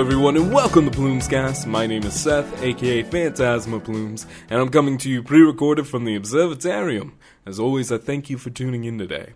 [0.00, 1.66] Everyone, and welcome to Plumescast.
[1.66, 6.06] My name is Seth, aka Phantasma Plumes, and I'm coming to you pre recorded from
[6.06, 7.12] the Observatarium.
[7.44, 9.34] As always, I thank you for tuning in today.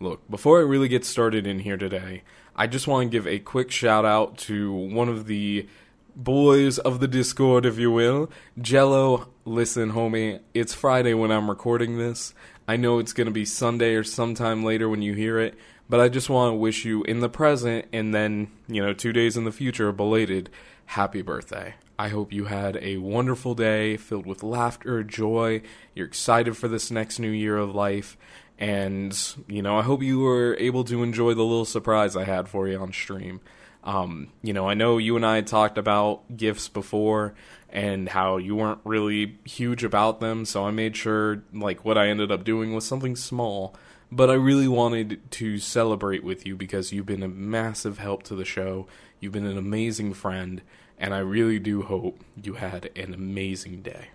[0.00, 2.24] Look, before I really get started in here today,
[2.56, 5.68] I just want to give a quick shout out to one of the
[6.16, 8.28] boys of the Discord, if you will.
[8.60, 12.34] Jello, listen, homie, it's Friday when I'm recording this.
[12.66, 15.54] I know it's going to be Sunday or sometime later when you hear it,
[15.92, 19.12] but I just want to wish you in the present and then, you know, two
[19.12, 20.48] days in the future, belated,
[20.86, 21.74] happy birthday.
[21.98, 25.60] I hope you had a wonderful day filled with laughter, joy.
[25.94, 28.16] You're excited for this next new year of life.
[28.58, 29.14] And,
[29.46, 32.66] you know, I hope you were able to enjoy the little surprise I had for
[32.66, 33.42] you on stream.
[33.84, 37.34] Um, you know, I know you and I talked about gifts before
[37.68, 42.08] and how you weren't really huge about them, so I made sure, like, what I
[42.08, 43.76] ended up doing was something small.
[44.14, 48.34] But I really wanted to celebrate with you because you've been a massive help to
[48.34, 48.86] the show.
[49.20, 50.60] You've been an amazing friend,
[50.98, 54.08] and I really do hope you had an amazing day.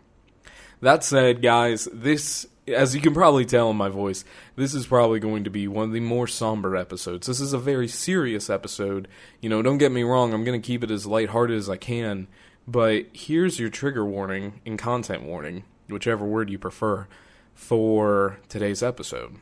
[0.82, 4.24] That said, guys, this, as you can probably tell in my voice,
[4.56, 7.26] this is probably going to be one of the more somber episodes.
[7.26, 9.08] This is a very serious episode.
[9.42, 11.78] You know, don't get me wrong, I'm going to keep it as lighthearted as I
[11.78, 12.28] can,
[12.68, 17.08] but here's your trigger warning and content warning, whichever word you prefer,
[17.56, 19.38] for today's episode.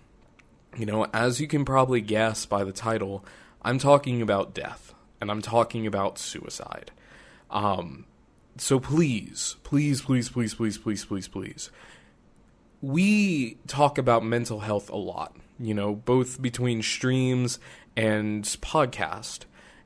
[0.75, 3.23] You know, as you can probably guess by the title,
[3.61, 6.91] I'm talking about death, and I'm talking about suicide.
[7.49, 8.05] Um,
[8.57, 11.71] so please, please, please, please, please, please, please, please.
[12.81, 17.57] We talk about mental health a lot, you know, both between streams
[17.95, 19.45] and podcast.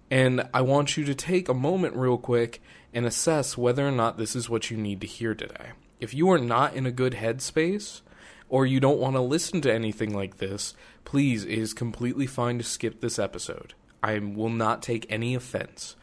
[0.10, 2.62] And I want you to take a moment real quick
[2.94, 5.72] and assess whether or not this is what you need to hear today.
[6.00, 8.02] If you are not in a good headspace,
[8.50, 10.74] or you don't want to listen to anything like this,
[11.06, 13.74] please, it is completely fine to skip this episode.
[14.04, 15.96] I will not take any offense.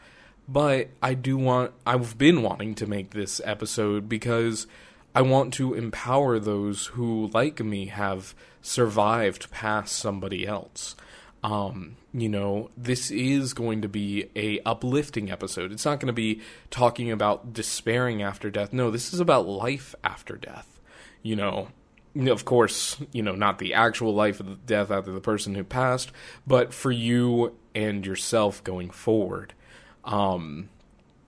[0.47, 4.65] But I do want, I've been wanting to make this episode because
[5.13, 10.95] I want to empower those who, like me, have survived past somebody else.
[11.43, 15.71] Um, you know, this is going to be a uplifting episode.
[15.71, 16.41] It's not going to be
[16.71, 18.71] talking about despairing after death.
[18.71, 20.79] No, this is about life after death.
[21.21, 21.67] You know,
[22.25, 25.63] of course, you know, not the actual life of the death after the person who
[25.63, 26.11] passed,
[26.45, 29.53] but for you and yourself going forward.
[30.03, 30.69] Um,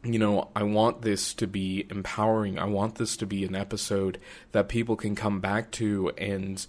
[0.04, 2.58] you know, I want this to be empowering.
[2.58, 4.20] I want this to be an episode
[4.52, 6.66] that people can come back to and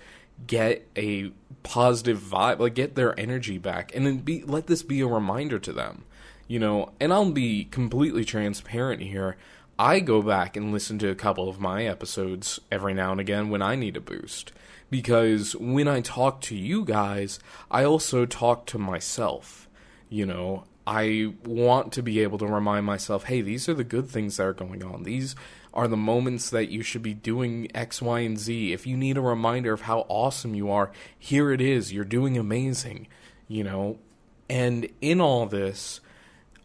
[0.46, 1.30] get a
[1.62, 5.58] positive vibe, like get their energy back, and then be let this be a reminder
[5.60, 6.04] to them.
[6.48, 9.36] You know, and I'll be completely transparent here.
[9.80, 13.48] I go back and listen to a couple of my episodes every now and again
[13.48, 14.52] when I need a boost.
[14.90, 19.70] Because when I talk to you guys, I also talk to myself.
[20.10, 24.06] You know, I want to be able to remind myself, hey, these are the good
[24.06, 25.04] things that are going on.
[25.04, 25.34] These
[25.72, 28.74] are the moments that you should be doing X, Y, and Z.
[28.74, 31.90] If you need a reminder of how awesome you are, here it is.
[31.90, 33.08] You're doing amazing,
[33.48, 33.98] you know?
[34.46, 36.02] And in all this,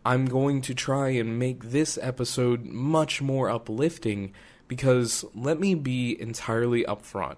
[0.06, 4.34] I'm going to try and make this episode much more uplifting
[4.68, 7.38] because let me be entirely upfront.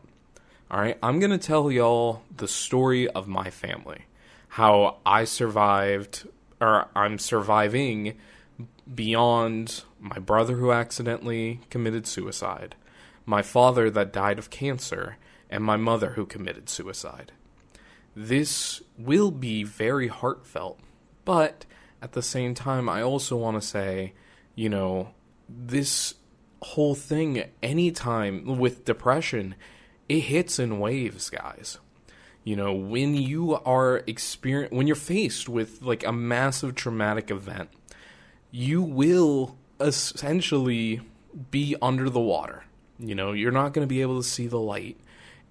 [0.69, 4.01] All right, I'm going to tell y'all the story of my family.
[4.50, 6.27] How I survived
[6.59, 8.17] or I'm surviving
[8.94, 12.75] beyond my brother who accidentally committed suicide,
[13.25, 15.16] my father that died of cancer,
[15.50, 17.31] and my mother who committed suicide.
[18.13, 20.79] This will be very heartfelt,
[21.23, 21.66] but
[22.01, 24.13] at the same time, I also want to say,
[24.55, 25.09] you know,
[25.49, 26.15] this
[26.61, 29.55] whole thing, anytime with depression,
[30.09, 31.77] it hits in waves, guys.
[32.44, 37.69] You know, when you are experience when you're faced with like a massive traumatic event,
[38.51, 41.01] you will essentially
[41.51, 42.63] be under the water.
[43.00, 44.97] You know, you're not going to be able to see the light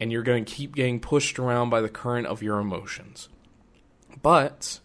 [0.00, 3.28] and you're going to keep getting pushed around by the current of your emotions.
[4.22, 4.80] But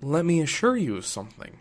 [0.00, 1.58] let me assure you of something.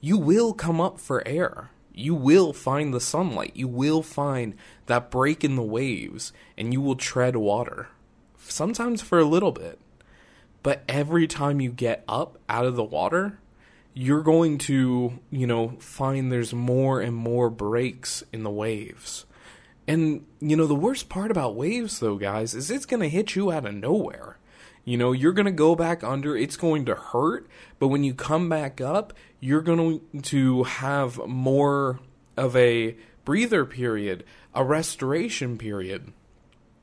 [0.00, 1.70] You will come up for air.
[1.92, 3.52] You will find the sunlight.
[3.54, 4.54] You will find
[4.86, 7.88] that break in the waves and you will tread water
[8.48, 9.78] sometimes for a little bit.
[10.62, 13.38] But every time you get up out of the water,
[13.92, 19.26] you're going to, you know, find there's more and more breaks in the waves.
[19.86, 23.36] And, you know, the worst part about waves, though, guys, is it's going to hit
[23.36, 24.38] you out of nowhere.
[24.84, 27.48] You know, you're going to go back under, it's going to hurt,
[27.78, 32.00] but when you come back up, you're going to have more
[32.36, 36.12] of a breather period, a restoration period.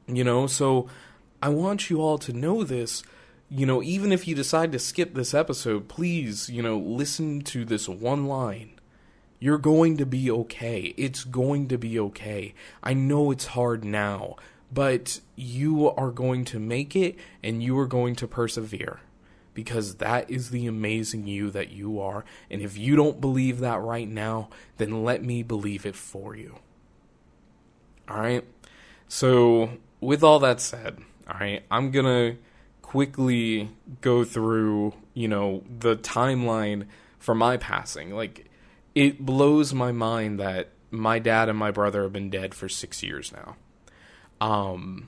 [0.08, 0.90] You know, so
[1.44, 3.04] I want you all to know this.
[3.54, 7.66] you know, even if you decide to skip this episode, please, you know, listen to
[7.66, 8.72] this one line.
[9.40, 10.94] You're going to be okay.
[10.96, 12.54] It's going to be okay.
[12.82, 14.38] I know it's hard now,
[14.72, 19.00] but you are going to make it and you are going to persevere
[19.54, 22.24] because that is the amazing you that you are.
[22.50, 26.60] And if you don't believe that right now, then let me believe it for you.
[28.10, 28.46] All right.
[29.08, 32.42] So, with all that said, all right, I'm going to
[32.82, 33.70] quickly
[34.00, 36.88] go through, you know, the timeline
[37.20, 38.16] for my passing.
[38.16, 38.48] Like,
[38.96, 43.04] it blows my mind that my dad and my brother have been dead for six
[43.04, 43.56] years now.
[44.42, 45.08] Um,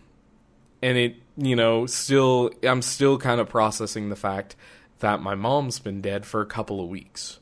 [0.81, 4.55] and it, you know, still, I'm still kind of processing the fact
[4.99, 7.39] that my mom's been dead for a couple of weeks.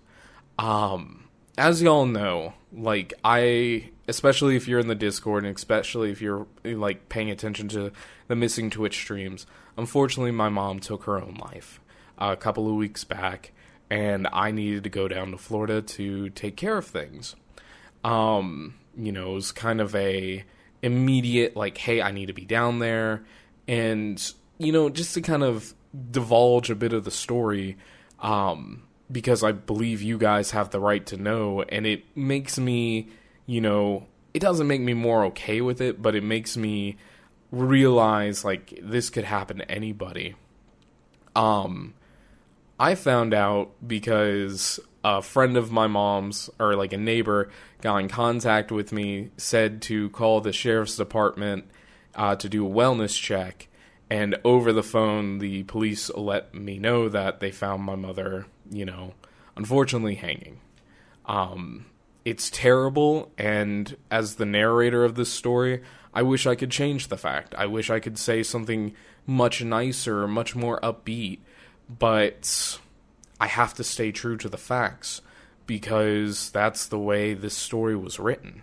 [0.58, 1.26] Um,
[1.58, 6.48] as y'all know, like, I, especially if you're in the Discord and especially if you're,
[6.64, 7.92] like, paying attention to
[8.28, 9.46] the missing Twitch streams,
[9.76, 11.82] unfortunately, my mom took her own life
[12.18, 13.52] uh, a couple of weeks back
[13.90, 17.36] and I needed to go down to Florida to take care of things.
[18.06, 20.46] Um, you know, it was kind of a
[20.81, 23.24] immediate like, hey, I need to be down there,
[23.68, 25.74] and you know, just to kind of
[26.12, 27.78] divulge a bit of the story,
[28.19, 33.10] um, because I believe you guys have the right to know, and it makes me,
[33.45, 36.98] you know, it doesn't make me more okay with it, but it makes me
[37.51, 40.36] realize like this could happen to anybody.
[41.36, 41.94] Um,
[42.80, 47.50] I found out because a friend of my mom's, or like a neighbor,
[47.81, 51.65] got in contact with me, said to call the sheriff's department
[52.15, 53.68] uh, to do a wellness check.
[54.09, 58.86] And over the phone, the police let me know that they found my mother, you
[58.86, 59.13] know,
[59.56, 60.59] unfortunately hanging.
[61.25, 61.86] Um,
[62.25, 65.81] it's terrible, and as the narrator of this story,
[66.13, 67.56] I wish I could change the fact.
[67.57, 68.94] I wish I could say something
[69.25, 71.39] much nicer, much more upbeat
[72.00, 72.80] but
[73.42, 75.24] I have to stay true to the facts
[75.66, 78.62] because that's the way this story was written.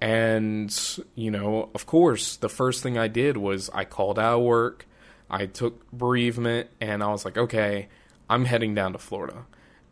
[0.00, 0.72] And,
[1.16, 4.86] you know, of course, the first thing I did was I called out work,
[5.28, 7.88] I took bereavement, and I was like, okay,
[8.30, 9.44] I'm heading down to Florida.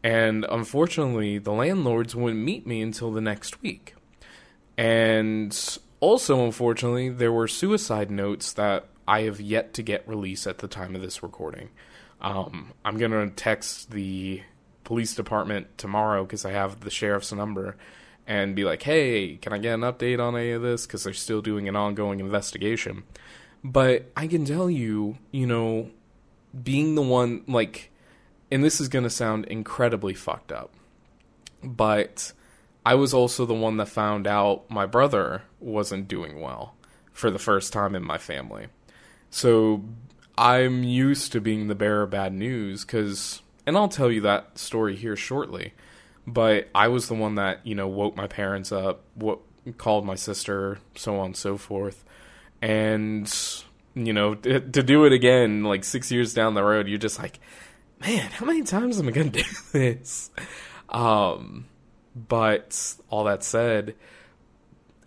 [0.04, 3.96] And unfortunately, the landlords wouldn't meet me until the next week.
[4.78, 5.58] And
[5.98, 10.68] also, unfortunately, there were suicide notes that I have yet to get released at the
[10.68, 11.70] time of this recording.
[12.22, 14.42] Um, I'm gonna text the
[14.84, 17.76] police department tomorrow because I have the sheriff's number
[18.26, 21.12] and be like, "Hey, can I get an update on any of this?" Because they're
[21.12, 23.02] still doing an ongoing investigation.
[23.64, 25.90] But I can tell you, you know,
[26.62, 27.90] being the one like,
[28.50, 30.72] and this is gonna sound incredibly fucked up,
[31.62, 32.32] but
[32.86, 36.74] I was also the one that found out my brother wasn't doing well
[37.12, 38.66] for the first time in my family.
[39.30, 39.82] So
[40.36, 44.58] I'm used to being the bearer of bad news because, and I'll tell you that
[44.58, 45.74] story here shortly.
[46.26, 49.40] But I was the one that you know woke my parents up, what
[49.76, 52.04] called my sister, so on and so forth,
[52.60, 53.32] and
[53.94, 57.18] you know to, to do it again like six years down the road, you're just
[57.18, 57.40] like,
[58.00, 60.30] man, how many times am I gonna do this?
[60.88, 61.66] Um,
[62.14, 63.96] but all that said,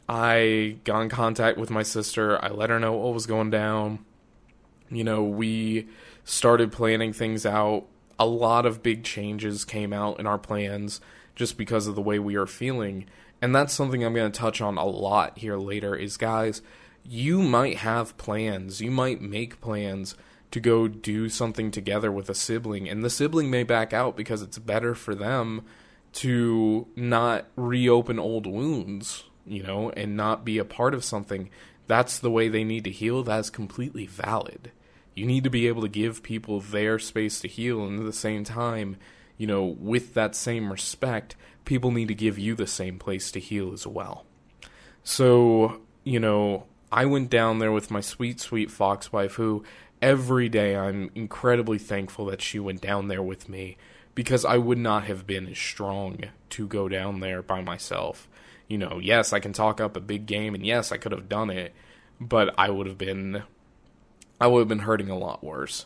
[0.10, 2.44] I got in contact with my sister.
[2.44, 4.06] I let her know what was going down
[4.90, 5.88] you know, we
[6.24, 7.86] started planning things out.
[8.18, 11.02] A lot of big changes came out in our plans
[11.36, 13.06] just because of the way we are feeling.
[13.42, 16.62] And that's something I'm going to touch on a lot here later is guys,
[17.04, 18.82] you might have plans.
[18.82, 20.16] You might make plans
[20.52, 24.42] to go do something together with a sibling and the sibling may back out because
[24.42, 25.64] it's better for them
[26.14, 31.50] to not reopen old wounds, you know, and not be a part of something
[31.88, 34.72] that's the way they need to heal, that's completely valid.
[35.14, 38.14] You need to be able to give people their space to heal, and at the
[38.14, 38.98] same time,
[39.38, 43.40] you know, with that same respect, people need to give you the same place to
[43.40, 44.26] heal as well.
[45.04, 49.64] So, you know, I went down there with my sweet, sweet fox wife, who
[50.02, 53.78] every day I'm incredibly thankful that she went down there with me
[54.14, 56.20] because I would not have been as strong
[56.52, 58.30] to go down there by myself
[58.68, 61.30] you know, yes, I can talk up a big game, and yes, I could have
[61.30, 61.74] done it,
[62.20, 63.44] but I would have been,
[64.40, 65.86] I would have been hurting a lot worse.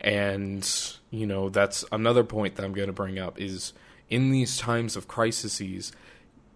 [0.00, 0.68] And
[1.10, 3.72] you know, that's another point that I'm going to bring up is
[4.10, 5.92] in these times of crises,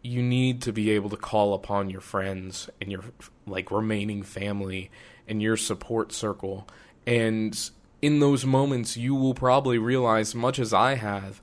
[0.03, 3.05] you need to be able to call upon your friends and your
[3.47, 4.91] like remaining family
[5.27, 6.69] and your support circle.
[7.07, 7.59] And
[8.01, 11.41] in those moments, you will probably realize, much as I have,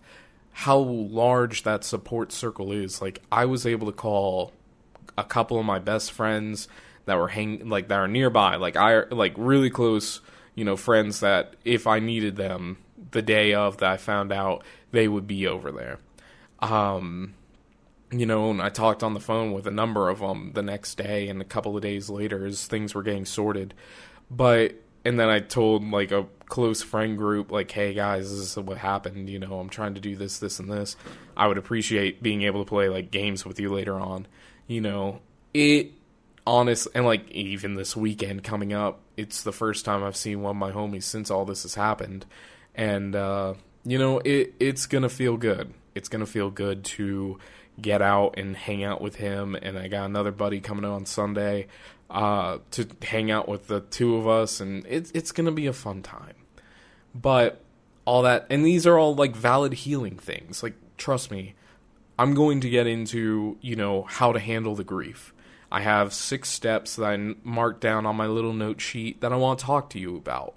[0.57, 3.01] how large that support circle is.
[3.01, 4.53] Like I was able to call
[5.17, 6.69] a couple of my best friends
[7.03, 10.21] that were hang like that are nearby, like I like really close,
[10.55, 12.77] you know, friends that if I needed them
[13.11, 15.99] the day of that I found out, they would be over there.
[16.59, 17.33] Um,
[18.09, 20.95] you know, and I talked on the phone with a number of them the next
[20.95, 23.73] day and a couple of days later as things were getting sorted.
[24.31, 28.57] But and then I told like a close friend group, like, "Hey guys, this is
[28.57, 29.29] what happened.
[29.29, 30.97] You know, I'm trying to do this, this, and this.
[31.37, 34.27] I would appreciate being able to play like games with you later on.
[34.67, 35.21] You know,
[35.53, 35.91] it
[36.47, 40.51] honest and like even this weekend coming up, it's the first time I've seen one
[40.51, 42.25] of my homies since all this has happened,
[42.73, 45.73] and uh, you know, it it's gonna feel good.
[45.93, 47.37] It's gonna feel good to
[47.79, 49.55] get out and hang out with him.
[49.55, 51.67] And I got another buddy coming on Sunday
[52.09, 55.73] uh, to hang out with the two of us, and it's it's gonna be a
[55.73, 56.35] fun time.
[57.13, 57.61] But
[58.05, 60.61] all that, and these are all like valid healing things.
[60.63, 61.55] Like trust me,
[62.17, 65.33] I'm going to get into you know how to handle the grief.
[65.71, 69.35] I have six steps that I marked down on my little note sheet that I
[69.35, 70.55] want to talk to you about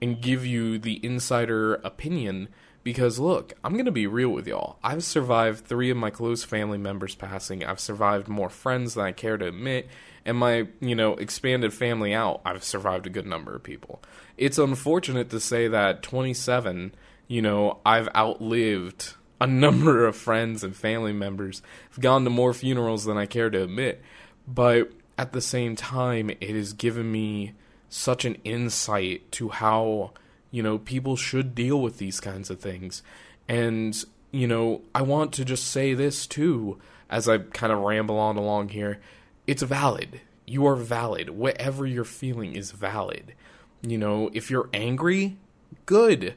[0.00, 2.48] and give you the insider opinion
[2.86, 4.78] because look, I'm going to be real with y'all.
[4.80, 7.64] I've survived three of my close family members passing.
[7.64, 9.88] I've survived more friends than I care to admit.
[10.24, 14.00] And my, you know, expanded family out, I've survived a good number of people.
[14.36, 16.94] It's unfortunate to say that 27,
[17.26, 21.62] you know, I've outlived a number of friends and family members.
[21.90, 24.00] I've gone to more funerals than I care to admit.
[24.46, 27.54] But at the same time, it has given me
[27.88, 30.12] such an insight to how
[30.56, 33.02] you know, people should deal with these kinds of things.
[33.46, 33.94] And,
[34.30, 36.78] you know, I want to just say this too,
[37.10, 38.98] as I kind of ramble on along here.
[39.46, 40.22] It's valid.
[40.46, 41.28] You are valid.
[41.28, 43.34] Whatever you're feeling is valid.
[43.82, 45.36] You know, if you're angry,
[45.84, 46.32] good.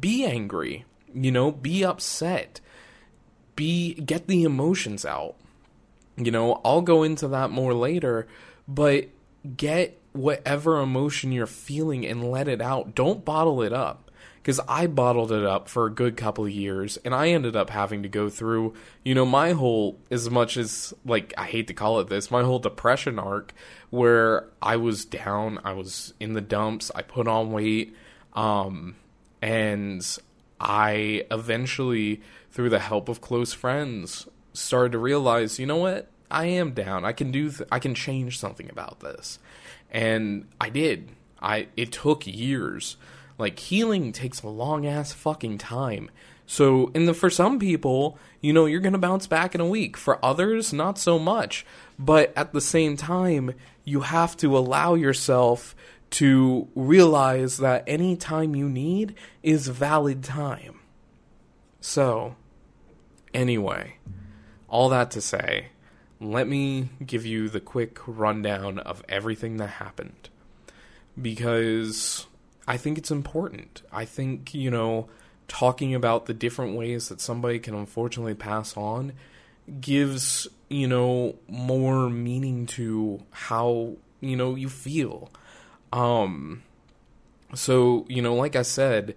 [0.00, 0.86] Be angry.
[1.12, 2.62] You know, be upset.
[3.56, 5.34] Be get the emotions out.
[6.16, 8.26] You know, I'll go into that more later,
[8.66, 9.08] but
[9.54, 12.94] get whatever emotion you're feeling and let it out.
[12.94, 14.10] Don't bottle it up.
[14.42, 17.68] Because I bottled it up for a good couple of years, and I ended up
[17.68, 18.72] having to go through,
[19.04, 22.42] you know, my whole, as much as, like, I hate to call it this, my
[22.42, 23.52] whole depression arc
[23.90, 27.94] where I was down, I was in the dumps, I put on weight,
[28.32, 28.96] um,
[29.42, 30.02] and
[30.58, 36.08] I eventually, through the help of close friends, started to realize, you know what?
[36.30, 37.04] I am down.
[37.04, 37.50] I can do.
[37.50, 39.38] Th- I can change something about this
[39.90, 41.10] and I did.
[41.40, 42.96] I it took years.
[43.38, 46.10] Like healing takes a long ass fucking time.
[46.46, 49.68] So, in the for some people, you know, you're going to bounce back in a
[49.68, 49.96] week.
[49.96, 51.64] For others, not so much.
[51.96, 53.54] But at the same time,
[53.84, 55.76] you have to allow yourself
[56.10, 60.80] to realize that any time you need is valid time.
[61.80, 62.34] So,
[63.32, 63.98] anyway,
[64.68, 65.68] all that to say,
[66.20, 70.28] let me give you the quick rundown of everything that happened.
[71.20, 72.26] Because
[72.68, 73.82] I think it's important.
[73.90, 75.08] I think, you know,
[75.48, 79.14] talking about the different ways that somebody can unfortunately pass on
[79.80, 85.30] gives, you know, more meaning to how, you know, you feel.
[85.92, 86.62] Um
[87.54, 89.16] so, you know, like I said,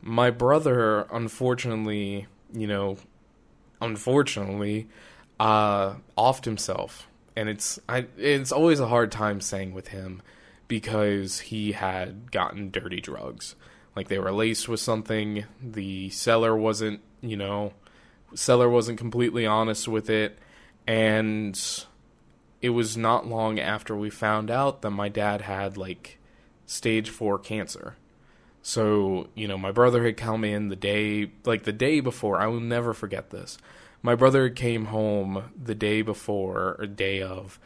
[0.00, 2.96] my brother unfortunately, you know,
[3.80, 4.88] unfortunately
[5.40, 10.22] uh, offed himself, and it's I it's always a hard time saying with him
[10.68, 13.56] because he had gotten dirty drugs,
[13.96, 15.44] like they were laced with something.
[15.62, 17.72] The seller wasn't, you know,
[18.34, 20.38] seller wasn't completely honest with it,
[20.86, 21.60] and
[22.62, 26.18] it was not long after we found out that my dad had like
[26.66, 27.96] stage four cancer.
[28.62, 32.40] So, you know, my brother had come in the day, like the day before.
[32.40, 33.58] I will never forget this
[34.04, 37.58] my brother came home the day before or day of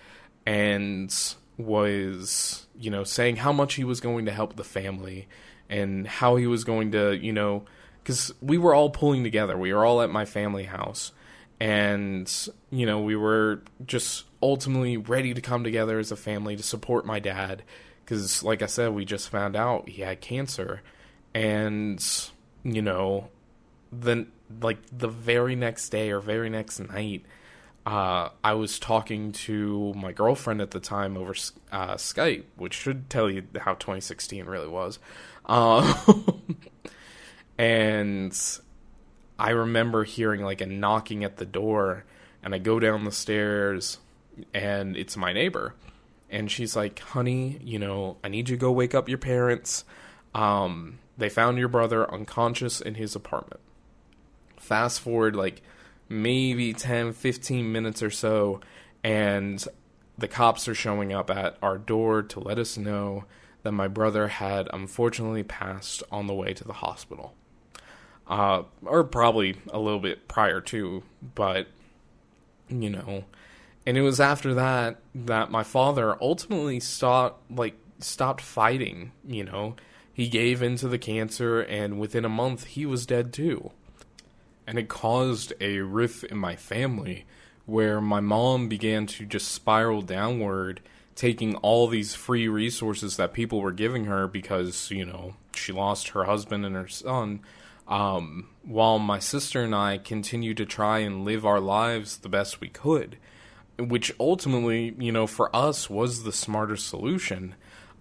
[0.47, 5.27] and was you know saying how much he was going to help the family
[5.69, 7.65] and how he was going to you know
[8.09, 9.59] because we were all pulling together.
[9.59, 11.13] We were all at my family house.
[11.61, 12.33] And
[12.71, 17.05] you know we were just ultimately ready to come together as a family to support
[17.05, 17.65] my dad
[18.05, 20.83] because like i said we just found out he had cancer.
[21.35, 22.03] And
[22.63, 23.29] you know
[23.91, 24.29] then
[24.61, 27.25] like the very next day or very next night,
[27.87, 31.33] uh, I was talking to my girlfriend at the time over
[31.73, 34.99] uh, Skype, which should tell you how 2016 really was.
[35.47, 35.95] Uh,
[37.59, 38.39] and
[39.39, 42.05] I remember hearing like a knocking at the door,
[42.43, 43.99] and I go down the stairs,
[44.53, 45.75] and it's my neighbor.
[46.31, 49.85] And she's like, honey, you know, I need you to go wake up your parents.
[50.35, 53.61] Um, they found your brother unconscious in his apartment
[54.59, 55.63] fast forward like
[56.09, 58.61] maybe 10, 15 minutes or so,
[59.05, 59.65] and
[60.17, 63.25] the cops are showing up at our door to let us know
[63.63, 67.35] that my brother had unfortunately passed on the way to the hospital.
[68.27, 71.03] Uh, or probably a little bit prior to,
[71.35, 71.67] but,
[72.69, 73.25] you know.
[73.87, 79.77] And it was after that that my father ultimately stopped, like, stopped fighting, you know.
[80.13, 83.71] He gave into the cancer, and within a month, he was dead too.
[84.69, 87.25] And it caused a rift in my family
[87.67, 90.81] where my mom began to just spiral downward
[91.17, 96.11] taking all these free resources that people were giving her because you know she lost
[96.11, 97.41] her husband and her son
[97.89, 102.61] um, while my sister and i continued to try and live our lives the best
[102.61, 103.19] we could
[103.79, 107.55] which ultimately you know for us was the smarter solution.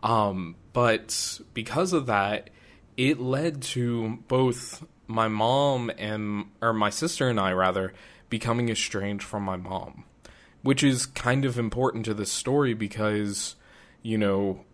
[0.03, 2.50] Um, but because of that
[2.95, 7.94] it led to both my mom and or my sister and i rather
[8.30, 10.04] becoming estranged from my mom
[10.68, 13.56] which is kind of important to this story because,
[14.02, 14.66] you know,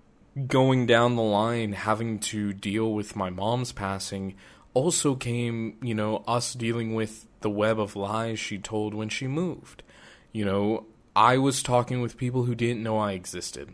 [0.47, 4.35] going down the line, having to deal with my mom's passing
[4.73, 9.27] also came, you know, us dealing with the web of lies she told when she
[9.27, 9.83] moved.
[10.31, 10.85] You know,
[11.15, 13.71] I was talking with people who didn't know I existed.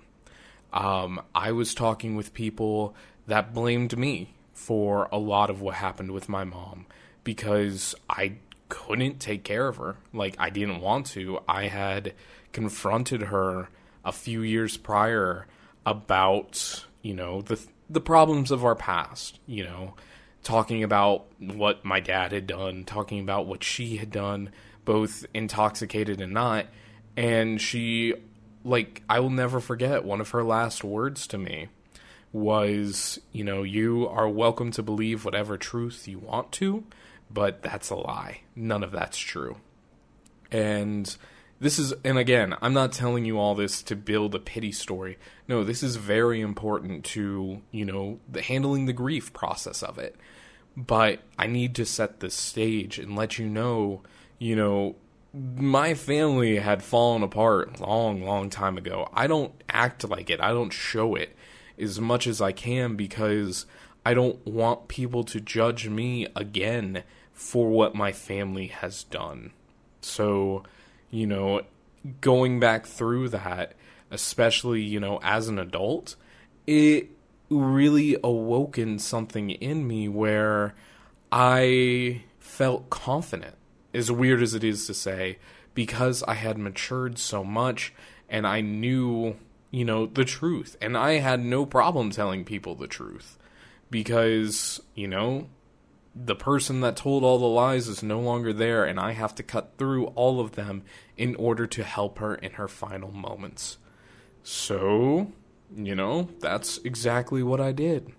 [0.74, 2.96] Um, I was talking with people
[3.28, 6.86] that blamed me for a lot of what happened with my mom
[7.24, 8.34] because I
[8.68, 9.96] couldn't take care of her.
[10.14, 11.40] Like I didn't want to.
[11.48, 12.14] I had
[12.52, 13.70] confronted her
[14.04, 15.48] a few years prior
[15.86, 17.58] about, you know, the
[17.90, 19.96] the problems of our past, you know,
[20.44, 24.52] talking about what my dad had done, talking about what she had done,
[24.84, 26.66] both intoxicated and not.
[27.16, 28.14] And she
[28.66, 31.70] like I will never forget one of her last words to me
[32.32, 36.84] was, you know, you are welcome to believe whatever truth you want to,
[37.30, 38.42] but that's a lie.
[38.56, 39.58] None of that's true.
[40.52, 41.16] And
[41.60, 45.18] this is, and again, I'm not telling you all this to build a pity story.
[45.48, 50.16] No, this is very important to, you know, the handling the grief process of it.
[50.78, 54.02] But I need to set the stage and let you know,
[54.38, 54.96] you know,
[55.34, 59.10] my family had fallen apart long, long time ago.
[59.14, 60.40] I don't act like it.
[60.40, 61.36] I don't show it
[61.80, 63.66] as much as I can because
[64.06, 69.52] I don't want people to judge me again for what my family has done.
[70.02, 70.64] So,
[71.10, 71.62] you know,
[72.22, 73.74] going back through that,
[74.12, 76.16] especially, you know, as an adult,
[76.68, 77.10] it
[77.50, 80.76] really awoken something in me where
[81.32, 83.56] I felt confident,
[83.94, 85.38] as weird as it is to say,
[85.74, 87.94] because I had matured so much
[88.28, 89.36] and I knew,
[89.72, 90.76] you know, the truth.
[90.82, 93.38] And I had no problem telling people the truth
[93.90, 95.48] because, you know,
[96.16, 99.44] the person that told all the lies is no longer there, and I have to
[99.44, 100.84] cut through all of them
[101.18, 103.78] in order to help her in her final moments.
[104.44, 105.32] So,
[105.76, 108.12] you know, that's exactly what I did.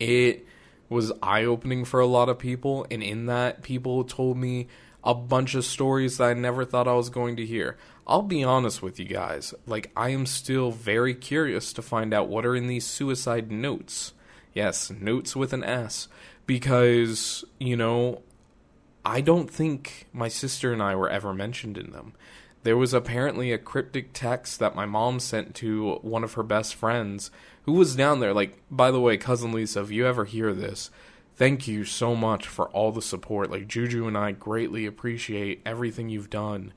[0.00, 0.46] It
[0.88, 4.66] was eye opening for a lot of people, and in that, people told me
[5.04, 7.76] a bunch of stories that I never thought I was going to hear.
[8.06, 12.28] I'll be honest with you guys, like, I am still very curious to find out
[12.28, 14.14] what are in these suicide notes.
[14.54, 16.08] Yes, notes with an S
[16.46, 18.22] because, you know,
[19.04, 22.14] I don't think my sister and I were ever mentioned in them.
[22.62, 26.74] There was apparently a cryptic text that my mom sent to one of her best
[26.74, 27.30] friends
[27.64, 28.32] who was down there.
[28.32, 30.90] Like, by the way, cousin Lisa, if you ever hear this,
[31.36, 33.50] thank you so much for all the support.
[33.50, 36.72] Like, Juju and I greatly appreciate everything you've done.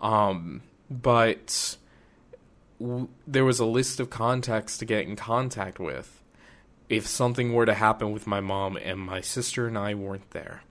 [0.00, 1.76] Um, but
[2.80, 6.22] w- there was a list of contacts to get in contact with
[6.88, 10.62] if something were to happen with my mom and my sister and I weren't there.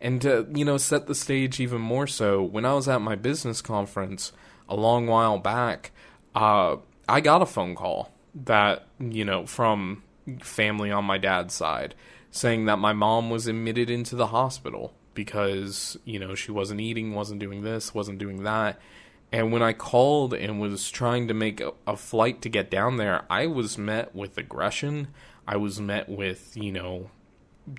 [0.00, 3.14] And to, you know, set the stage even more so, when I was at my
[3.14, 4.32] business conference
[4.68, 5.90] a long while back,
[6.34, 6.76] uh,
[7.08, 8.12] I got a phone call
[8.44, 10.02] that, you know, from
[10.40, 11.94] family on my dad's side
[12.30, 17.14] saying that my mom was admitted into the hospital because, you know, she wasn't eating,
[17.14, 18.78] wasn't doing this, wasn't doing that.
[19.32, 22.96] And when I called and was trying to make a, a, flight to get down
[22.96, 25.08] there, I was met with aggression.
[25.48, 27.10] I was met with, you know,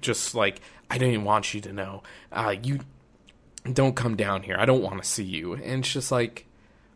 [0.01, 2.03] just like, I didn't want you to know.
[2.31, 2.79] Uh, you
[3.71, 4.57] don't come down here.
[4.59, 5.53] I don't want to see you.
[5.53, 6.45] And it's just like,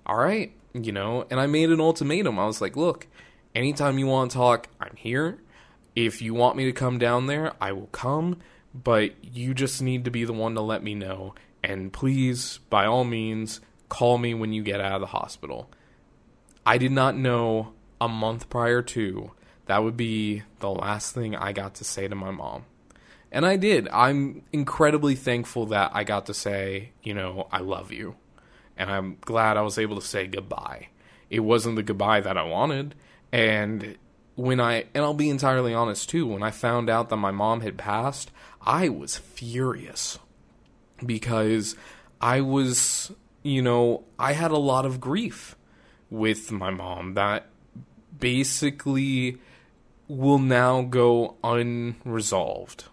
[0.05, 1.25] all right, you know.
[1.29, 2.37] And I made an ultimatum.
[2.37, 3.07] I was like, look,
[3.55, 5.39] anytime you want to talk, I'm here.
[5.95, 8.39] If you want me to come down there, I will come.
[8.73, 11.35] But you just need to be the one to let me know.
[11.63, 15.69] And please, by all means, call me when you get out of the hospital.
[16.65, 19.31] I did not know a month prior to
[19.65, 22.65] that would be the last thing I got to say to my mom.
[23.31, 23.87] And I did.
[23.89, 28.15] I'm incredibly thankful that I got to say, you know, I love you.
[28.77, 30.87] And I'm glad I was able to say goodbye.
[31.29, 32.95] It wasn't the goodbye that I wanted.
[33.31, 33.97] And
[34.35, 37.61] when I and I'll be entirely honest too, when I found out that my mom
[37.61, 40.19] had passed, I was furious
[41.05, 41.75] because
[42.19, 43.11] I was,
[43.43, 45.55] you know, I had a lot of grief
[46.09, 47.47] with my mom that
[48.17, 49.37] basically
[50.07, 52.85] will now go unresolved.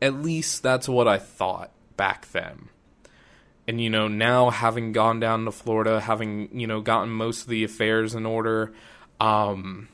[0.00, 2.68] At least that's what I thought back then.
[3.66, 7.48] And you know, now having gone down to Florida, having, you know, gotten most of
[7.48, 8.72] the affairs in order,
[9.20, 9.88] um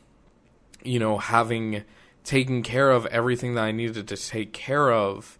[0.84, 1.84] you know, having
[2.22, 5.38] taken care of everything that I needed to take care of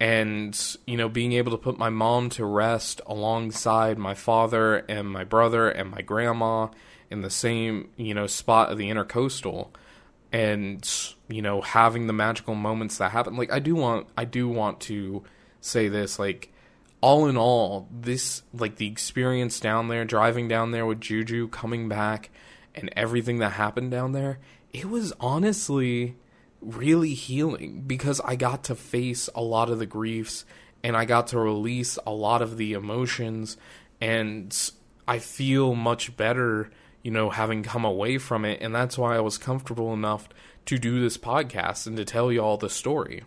[0.00, 5.08] and you know being able to put my mom to rest alongside my father and
[5.08, 6.66] my brother and my grandma
[7.10, 9.68] in the same you know spot of the intercoastal
[10.32, 13.36] and you know having the magical moments that happen.
[13.36, 15.22] Like I do want I do want to
[15.60, 16.52] say this like
[17.00, 21.88] all in all this like the experience down there driving down there with Juju coming
[21.88, 22.30] back
[22.74, 24.38] and everything that happened down there
[24.72, 26.16] it was honestly
[26.60, 30.44] really healing because I got to face a lot of the griefs
[30.82, 33.56] and I got to release a lot of the emotions
[34.00, 34.70] and
[35.06, 36.70] I feel much better,
[37.02, 40.28] you know, having come away from it and that's why I was comfortable enough
[40.66, 43.22] to do this podcast and to tell you all the story.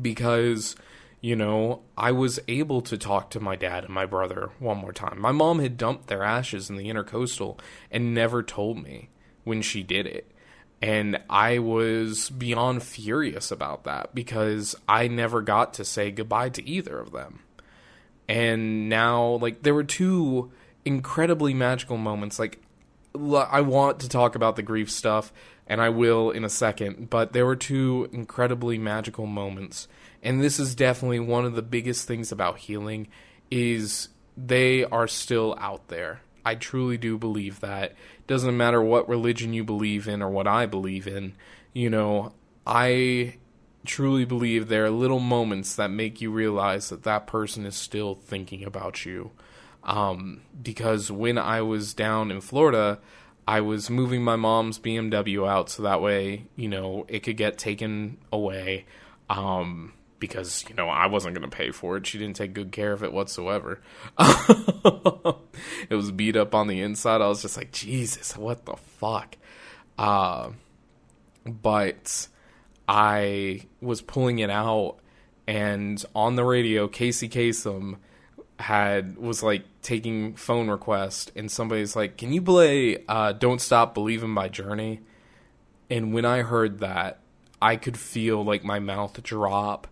[0.00, 0.76] Because
[1.24, 4.92] you know, I was able to talk to my dad and my brother one more
[4.92, 5.18] time.
[5.18, 7.58] My mom had dumped their ashes in the intercoastal
[7.90, 9.08] and never told me
[9.42, 10.30] when she did it.
[10.82, 16.68] And I was beyond furious about that because I never got to say goodbye to
[16.68, 17.40] either of them.
[18.28, 20.52] And now, like, there were two
[20.84, 22.38] incredibly magical moments.
[22.38, 22.60] Like,
[23.14, 25.32] I want to talk about the grief stuff,
[25.66, 29.88] and I will in a second, but there were two incredibly magical moments.
[30.24, 33.08] And this is definitely one of the biggest things about healing
[33.50, 36.22] is they are still out there.
[36.44, 37.94] I truly do believe that.
[38.26, 41.34] Doesn't matter what religion you believe in or what I believe in.
[41.74, 42.32] You know,
[42.66, 43.36] I
[43.84, 48.14] truly believe there are little moments that make you realize that that person is still
[48.14, 49.30] thinking about you.
[49.82, 52.98] Um, because when I was down in Florida,
[53.46, 57.58] I was moving my mom's BMW out so that way, you know, it could get
[57.58, 58.86] taken away.
[59.28, 62.06] Um, because you know I wasn't going to pay for it.
[62.06, 63.80] She didn't take good care of it whatsoever.
[64.18, 67.20] it was beat up on the inside.
[67.20, 69.36] I was just like, Jesus, what the fuck?
[69.98, 70.50] Uh,
[71.44, 72.28] but
[72.88, 74.96] I was pulling it out,
[75.46, 77.96] and on the radio, Casey Kasem
[78.58, 83.94] had was like taking phone requests, and somebody's like, "Can you play uh, "Don't Stop
[83.94, 85.00] Believing" by Journey?"
[85.90, 87.20] And when I heard that,
[87.60, 89.86] I could feel like my mouth drop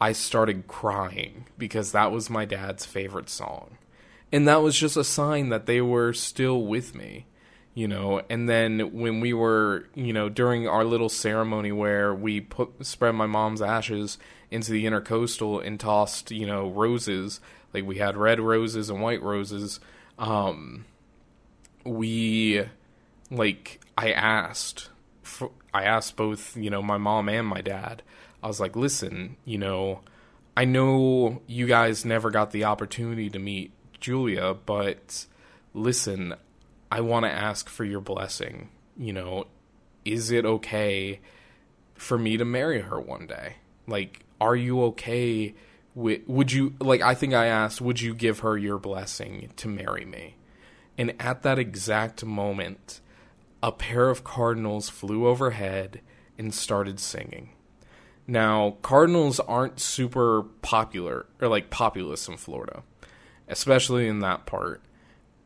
[0.00, 3.76] I started crying because that was my dad's favorite song.
[4.32, 7.26] And that was just a sign that they were still with me,
[7.74, 8.22] you know.
[8.30, 13.14] And then when we were, you know, during our little ceremony where we put spread
[13.14, 14.18] my mom's ashes
[14.50, 17.40] into the intercoastal and tossed, you know, roses,
[17.74, 19.80] like we had red roses and white roses,
[20.18, 20.84] um
[21.84, 22.62] we
[23.30, 24.89] like I asked
[25.30, 28.02] for, I asked both, you know, my mom and my dad
[28.42, 30.00] I was like, listen, you know,
[30.56, 35.26] I know you guys never got the opportunity to meet Julia, but
[35.74, 36.34] listen,
[36.90, 38.70] I want to ask for your blessing.
[38.96, 39.46] You know,
[40.04, 41.20] is it okay
[41.94, 43.56] for me to marry her one day?
[43.86, 45.54] Like, are you okay
[45.94, 49.68] with, would you, like, I think I asked, would you give her your blessing to
[49.68, 50.36] marry me?
[50.96, 53.00] And at that exact moment,
[53.62, 56.00] a pair of cardinals flew overhead
[56.38, 57.50] and started singing.
[58.26, 62.82] Now, cardinals aren't super popular or like populous in Florida,
[63.48, 64.82] especially in that part.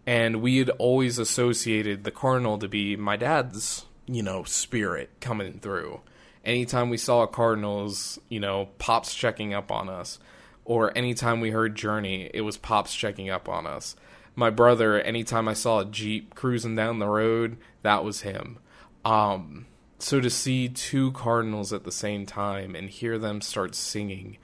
[0.07, 5.61] And we had always associated the cardinal to be my dad's, you know, spirit coming
[5.61, 6.03] through.
[6.44, 10.18] Anytime we saw a cardinals, you know, pops checking up on us,
[10.66, 13.96] or anytime we heard Journey, it was pops checking up on us.
[14.37, 18.58] My brother, anytime I saw a Jeep cruising down the road, that was him.
[19.04, 19.66] Um,
[19.98, 24.38] so to see two cardinals at the same time and hear them start singing,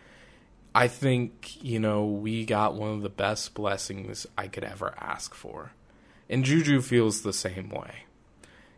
[0.74, 5.34] I think, you know, we got one of the best blessings I could ever ask
[5.34, 5.72] for.
[6.28, 8.04] And Juju feels the same way.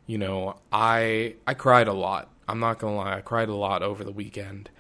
[0.07, 2.31] You know, I I cried a lot.
[2.49, 3.17] I'm not going to lie.
[3.17, 4.71] I cried a lot over the weekend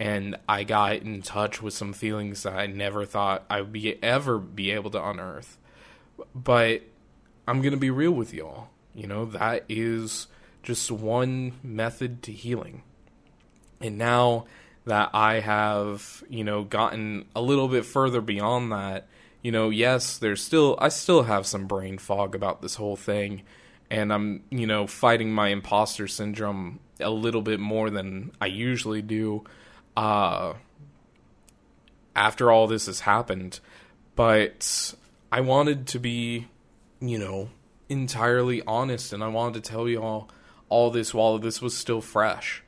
[0.00, 4.02] and I got in touch with some feelings that I never thought I would be
[4.02, 5.58] ever be able to unearth.
[6.34, 6.82] But
[7.46, 8.70] I'm going to be real with y'all.
[8.94, 10.26] You know, that is
[10.62, 12.82] just one method to healing.
[13.80, 14.46] And now
[14.84, 19.08] that I have, you know, gotten a little bit further beyond that,
[19.42, 23.42] you know, yes, there's still I still have some brain fog about this whole thing
[23.90, 29.02] and I'm, you know, fighting my imposter syndrome a little bit more than I usually
[29.02, 29.44] do
[29.96, 30.54] uh,
[32.16, 33.60] after all this has happened.
[34.14, 34.94] But
[35.30, 36.46] I wanted to be,
[37.00, 37.50] you know,
[37.88, 40.26] entirely honest and I wanted to tell you
[40.68, 42.62] all this while this was still fresh.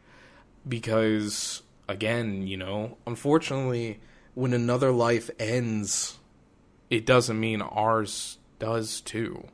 [0.67, 4.01] Because again, you know, unfortunately,
[4.35, 6.19] when another life ends,
[6.91, 9.47] it doesn't mean ours does too.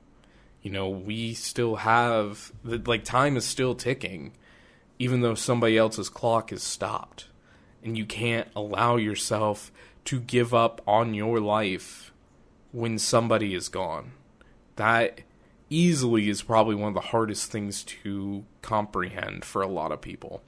[0.63, 4.33] You know, we still have like time is still ticking
[5.01, 7.27] even though somebody else's clock is stopped.
[7.83, 9.73] And you can't allow yourself
[10.05, 12.13] to give up on your life
[12.71, 14.13] when somebody is gone.
[14.77, 15.23] That
[15.71, 20.43] easily is probably one of the hardest things to comprehend for a lot of people.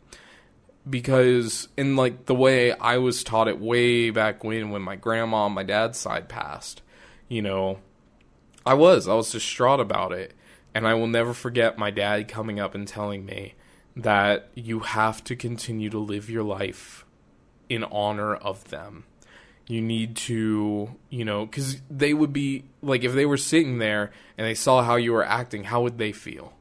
[0.88, 5.44] Because in like the way I was taught it way back when when my grandma
[5.44, 6.82] on my dad's side passed,
[7.28, 7.78] you know,
[8.66, 10.34] I was I was distraught about it
[10.74, 13.54] and I will never forget my dad coming up and telling me
[13.94, 17.04] that you have to continue to live your life
[17.68, 19.04] in honor of them.
[19.66, 24.10] You need to, you know, because they would be like, if they were sitting there
[24.36, 26.52] and they saw how you were acting, how would they feel?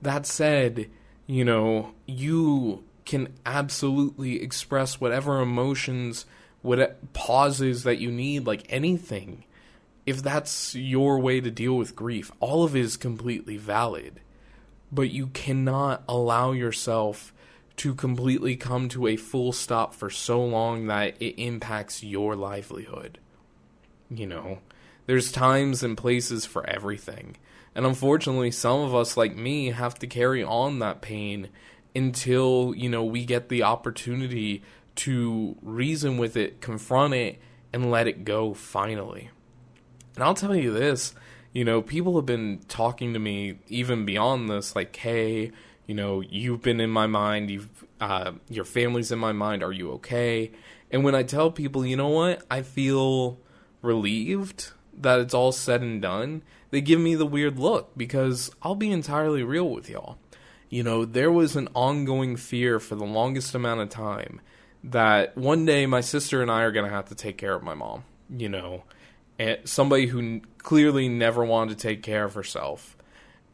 [0.00, 0.88] That said,
[1.26, 6.24] you know, you can absolutely express whatever emotions,
[6.62, 9.44] what pauses that you need, like anything.
[10.06, 14.20] If that's your way to deal with grief, all of it is completely valid
[14.90, 17.32] but you cannot allow yourself
[17.78, 23.18] to completely come to a full stop for so long that it impacts your livelihood.
[24.10, 24.58] You know,
[25.06, 27.36] there's times and places for everything.
[27.74, 31.48] And unfortunately, some of us, like me, have to carry on that pain
[31.94, 34.62] until, you know, we get the opportunity
[34.96, 37.38] to reason with it, confront it,
[37.72, 39.30] and let it go finally.
[40.14, 41.14] And I'll tell you this
[41.52, 45.52] you know, people have been talking to me even beyond this, like, hey,
[45.88, 49.72] you know, you've been in my mind, you've, uh, your family's in my mind, are
[49.72, 50.52] you okay?
[50.92, 53.40] And when I tell people, you know what, I feel
[53.82, 58.76] relieved that it's all said and done, they give me the weird look because I'll
[58.76, 60.18] be entirely real with y'all.
[60.68, 64.40] You know, there was an ongoing fear for the longest amount of time
[64.84, 67.64] that one day my sister and I are going to have to take care of
[67.64, 68.84] my mom, you know
[69.64, 72.96] somebody who clearly never wanted to take care of herself,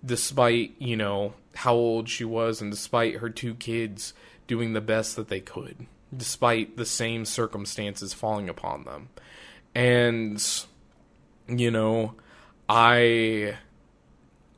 [0.04, 4.14] despite you know how old she was, and despite her two kids
[4.46, 9.08] doing the best that they could, despite the same circumstances falling upon them,
[9.74, 10.66] and
[11.48, 12.14] you know,
[12.68, 13.56] I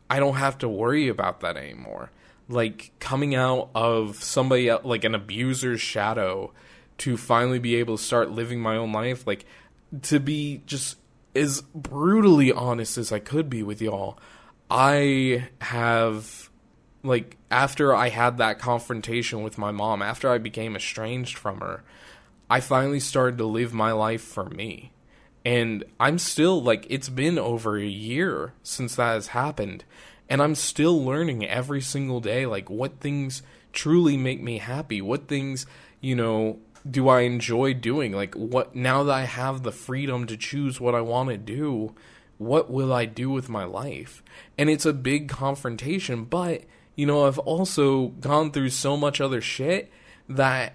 [0.08, 2.10] I don't have to worry about that anymore.
[2.48, 6.52] Like coming out of somebody like an abuser's shadow
[6.98, 9.44] to finally be able to start living my own life, like
[10.02, 10.96] to be just
[11.34, 14.18] as brutally honest as I could be with y'all,
[14.70, 16.50] I have
[17.02, 21.84] like after I had that confrontation with my mom, after I became estranged from her,
[22.50, 24.92] I finally started to live my life for me.
[25.44, 29.84] And I'm still like it's been over a year since that has happened,
[30.28, 35.28] and I'm still learning every single day like what things truly make me happy, what
[35.28, 35.66] things,
[36.00, 38.12] you know, do I enjoy doing?
[38.12, 41.94] Like what now that I have the freedom to choose what I want to do,
[42.38, 44.22] what will I do with my life?
[44.58, 46.62] And it's a big confrontation, but
[46.94, 49.90] you know, I've also gone through so much other shit
[50.28, 50.74] that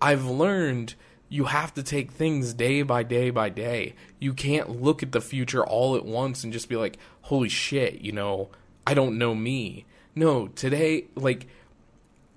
[0.00, 0.94] I've learned
[1.28, 3.94] you have to take things day by day by day.
[4.20, 8.00] You can't look at the future all at once and just be like, "Holy shit,
[8.00, 8.50] you know,
[8.86, 11.46] I don't know me." No, today like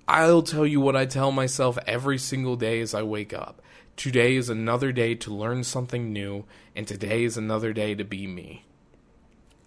[0.08, 3.62] I'll tell you what I tell myself every single day as I wake up.
[3.96, 8.26] Today is another day to learn something new, and today is another day to be
[8.26, 8.64] me.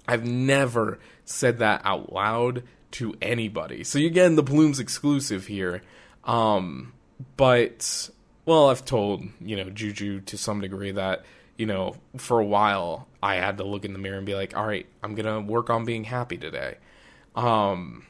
[0.07, 3.83] I've never said that out loud to anybody.
[3.83, 5.81] So you're getting the Plumes exclusive here.
[6.23, 6.93] Um,
[7.37, 8.09] but,
[8.45, 11.23] well, I've told, you know, Juju to some degree that,
[11.57, 14.57] you know, for a while I had to look in the mirror and be like,
[14.57, 16.77] all right, I'm going to work on being happy today.
[17.35, 18.05] Um,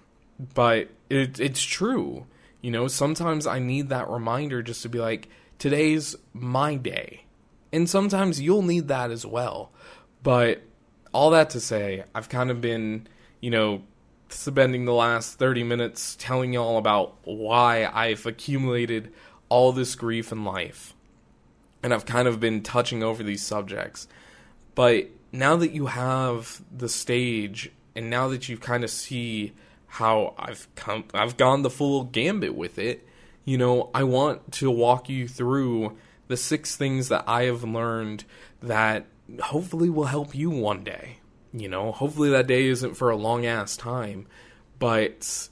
[0.53, 2.25] but it, it's true.
[2.61, 5.29] You know, sometimes I need that reminder just to be like,
[5.63, 7.23] today's my day.
[7.71, 9.71] And sometimes you'll need that as well.
[10.21, 10.61] But
[11.13, 13.07] all that to say, I've kind of been,
[13.39, 13.83] you know,
[14.27, 19.13] spending the last 30 minutes telling y'all about why I've accumulated
[19.47, 20.95] all this grief in life.
[21.81, 24.09] And I've kind of been touching over these subjects.
[24.75, 29.53] But now that you have the stage and now that you kind of see
[29.87, 33.07] how I've come I've gone the full gambit with it.
[33.45, 38.23] You know, I want to walk you through the six things that I have learned
[38.61, 39.05] that
[39.41, 41.17] hopefully will help you one day.
[41.51, 44.27] You know, hopefully that day isn't for a long ass time,
[44.79, 45.49] but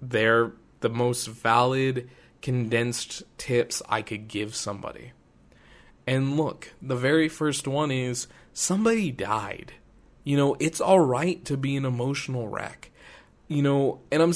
[0.00, 2.08] they're the most valid,
[2.40, 5.12] condensed tips I could give somebody.
[6.06, 9.74] And look, the very first one is somebody died.
[10.24, 12.90] You know, it's all right to be an emotional wreck.
[13.48, 14.32] You know, and I'm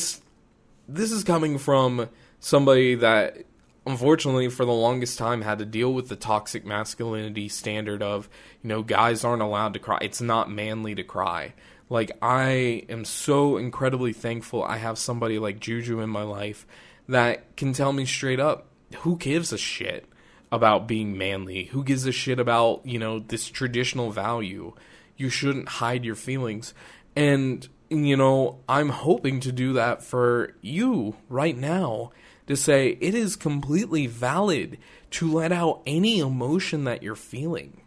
[0.88, 2.08] this is coming from
[2.40, 3.44] somebody that
[3.86, 8.28] unfortunately for the longest time had to deal with the toxic masculinity standard of,
[8.62, 9.98] you know, guys aren't allowed to cry.
[10.02, 11.54] It's not manly to cry.
[11.88, 16.66] Like I am so incredibly thankful I have somebody like Juju in my life
[17.08, 18.66] that can tell me straight up,
[18.98, 20.06] who gives a shit
[20.50, 21.64] about being manly?
[21.66, 24.74] Who gives a shit about, you know, this traditional value?
[25.16, 26.74] You shouldn't hide your feelings.
[27.14, 32.10] And you know, I'm hoping to do that for you right now
[32.46, 34.78] to say it is completely valid
[35.12, 37.80] to let out any emotion that you're feeling.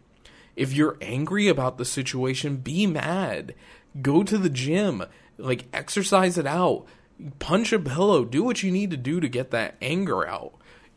[0.56, 3.54] If you're angry about the situation, be mad.
[4.02, 5.04] Go to the gym,
[5.38, 6.84] like exercise it out.
[7.38, 10.54] Punch a pillow, do what you need to do to get that anger out.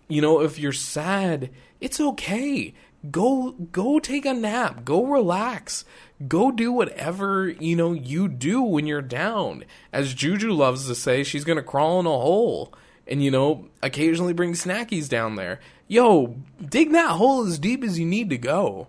[0.07, 1.49] You know, if you're sad,
[1.79, 2.73] it's okay.
[3.09, 5.83] Go go take a nap, go relax.
[6.25, 9.65] Go do whatever, you know, you do when you're down.
[9.91, 12.73] As Juju loves to say, she's going to crawl in a hole
[13.07, 15.59] and you know occasionally bring snackies down there.
[15.87, 18.87] Yo dig that hole as deep as you need to go.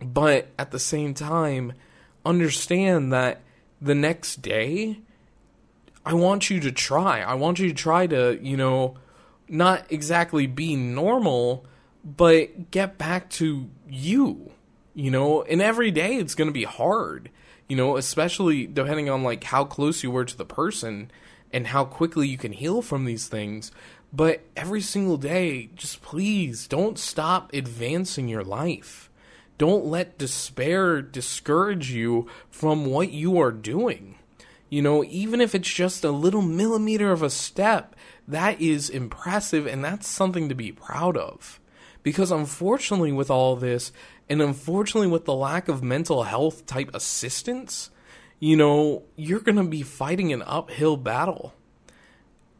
[0.00, 1.72] But at the same time
[2.24, 3.40] understand that
[3.80, 4.98] the next day
[6.04, 7.20] i want you to try.
[7.20, 8.96] I want you to try to you know
[9.48, 11.64] not exactly be normal
[12.04, 14.50] but get back to you
[14.94, 15.42] you know?
[15.42, 17.30] And every day it's going to be hard
[17.68, 21.10] you know especially depending on like how close you were to the person
[21.52, 23.72] and how quickly you can heal from these things.
[24.12, 29.10] But every single day, just please don't stop advancing your life.
[29.58, 34.14] Don't let despair discourage you from what you are doing.
[34.70, 39.66] You know, even if it's just a little millimeter of a step, that is impressive
[39.66, 41.58] and that's something to be proud of.
[42.02, 43.92] Because unfortunately, with all this,
[44.28, 47.90] and unfortunately, with the lack of mental health type assistance,
[48.40, 51.54] you know, you're going to be fighting an uphill battle.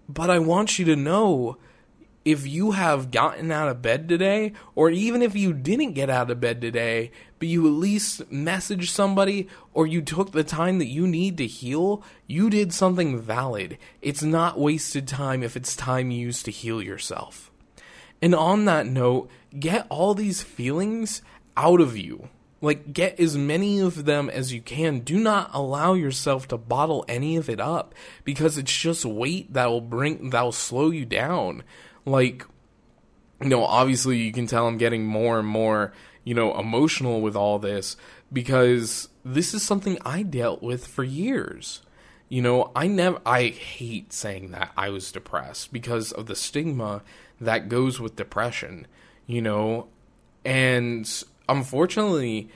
[0.08, 1.58] But I want you to know
[2.24, 6.30] if you have gotten out of bed today, or even if you didn't get out
[6.30, 10.88] of bed today, but you at least messaged somebody or you took the time that
[10.88, 13.78] you need to heal, you did something valid.
[14.02, 17.50] It's not wasted time if it's time used to heal yourself.
[18.20, 21.22] And on that note, get all these feelings
[21.56, 22.28] out of you.
[22.60, 25.00] Like, get as many of them as you can.
[25.00, 27.94] Do not allow yourself to bottle any of it up
[28.24, 31.62] because it's just weight that will bring, that will slow you down.
[32.04, 32.44] Like,
[33.40, 35.92] you know, obviously you can tell I'm getting more and more,
[36.24, 37.96] you know, emotional with all this
[38.32, 41.82] because this is something I dealt with for years.
[42.28, 47.02] You know, I never, I hate saying that I was depressed because of the stigma
[47.40, 48.86] that goes with depression,
[49.26, 49.88] you know,
[50.44, 51.06] and
[51.48, 52.50] unfortunately,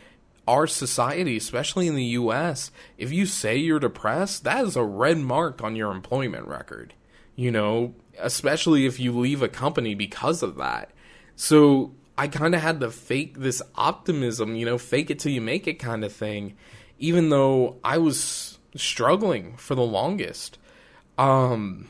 [0.47, 5.19] our society, especially in the US, if you say you're depressed, that is a red
[5.19, 6.95] mark on your employment record.
[7.37, 10.91] You know, especially if you leave a company because of that.
[11.37, 15.41] So I kind of had to fake this optimism, you know, fake it till you
[15.41, 16.55] make it kind of thing,
[16.99, 20.59] even though I was struggling for the longest.
[21.17, 21.89] Um,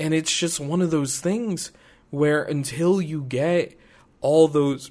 [0.00, 1.70] and it's just one of those things
[2.10, 3.78] where until you get
[4.20, 4.90] all those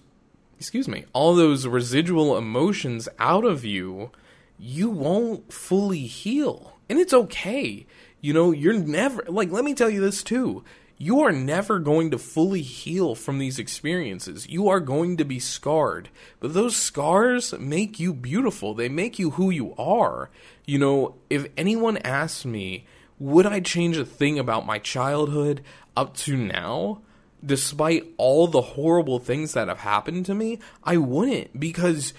[0.63, 4.12] excuse me, all those residual emotions out of you,
[4.58, 6.78] you won't fully heal.
[6.88, 7.86] And it's okay.
[8.22, 10.64] You know, you're never, like, let me tell you this too.
[10.97, 14.47] You are never going to fully heal from these experiences.
[14.47, 16.07] You are going to be scarred.
[16.39, 18.74] But those scars make you beautiful.
[18.74, 20.30] They make you who you are.
[20.64, 22.86] You know, if anyone asks me,
[23.20, 25.61] would I change a thing about my childhood
[25.97, 27.01] up to now?
[27.46, 32.14] Despite all the horrible things that have happened to me, I wouldn't because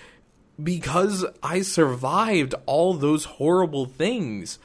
[0.62, 4.58] because I survived all those horrible things.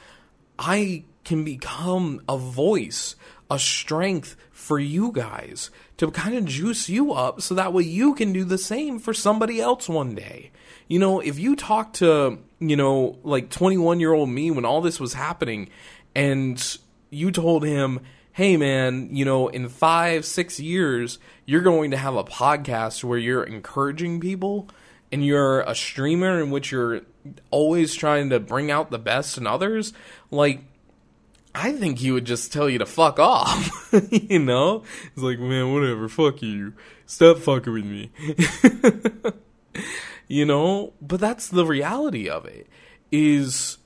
[0.58, 3.16] I can become a voice,
[3.50, 8.14] a strength for you guys to kind of juice you up so that way you
[8.14, 10.50] can do the same for somebody else one day.
[10.86, 14.80] You know, if you talk to, you know, like 21 year old me when all
[14.80, 15.70] this was happening
[16.14, 16.78] and
[17.10, 18.00] you told him,
[18.32, 23.18] hey man, you know, in five, six years, you're going to have a podcast where
[23.18, 24.68] you're encouraging people
[25.12, 27.00] and you're a streamer in which you're
[27.50, 29.92] always trying to bring out the best in others,
[30.30, 30.60] like,
[31.54, 33.92] I think he would just tell you to fuck off.
[34.10, 34.84] you know?
[35.12, 36.74] It's like, man, whatever, fuck you.
[37.06, 38.10] Stop fucking with me.
[40.28, 42.68] you know, but that's the reality of it
[43.10, 43.78] is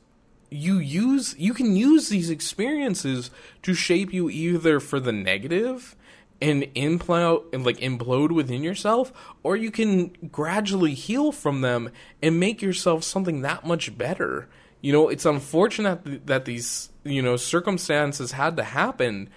[0.55, 3.31] you use you can use these experiences
[3.63, 5.97] to shape you either for the negative
[6.41, 11.91] and implode and like implode within yourself or you can gradually heal from them
[12.23, 14.49] and make yourself something that much better.
[14.81, 19.31] You know it's unfortunate that these you know circumstances had to happen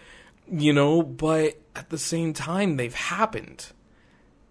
[0.47, 3.71] you know but at the same time they've happened.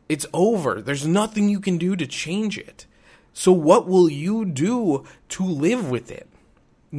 [0.08, 0.82] It's over.
[0.82, 2.86] There's nothing you can do to change it.
[3.32, 6.28] So what will you do to live with it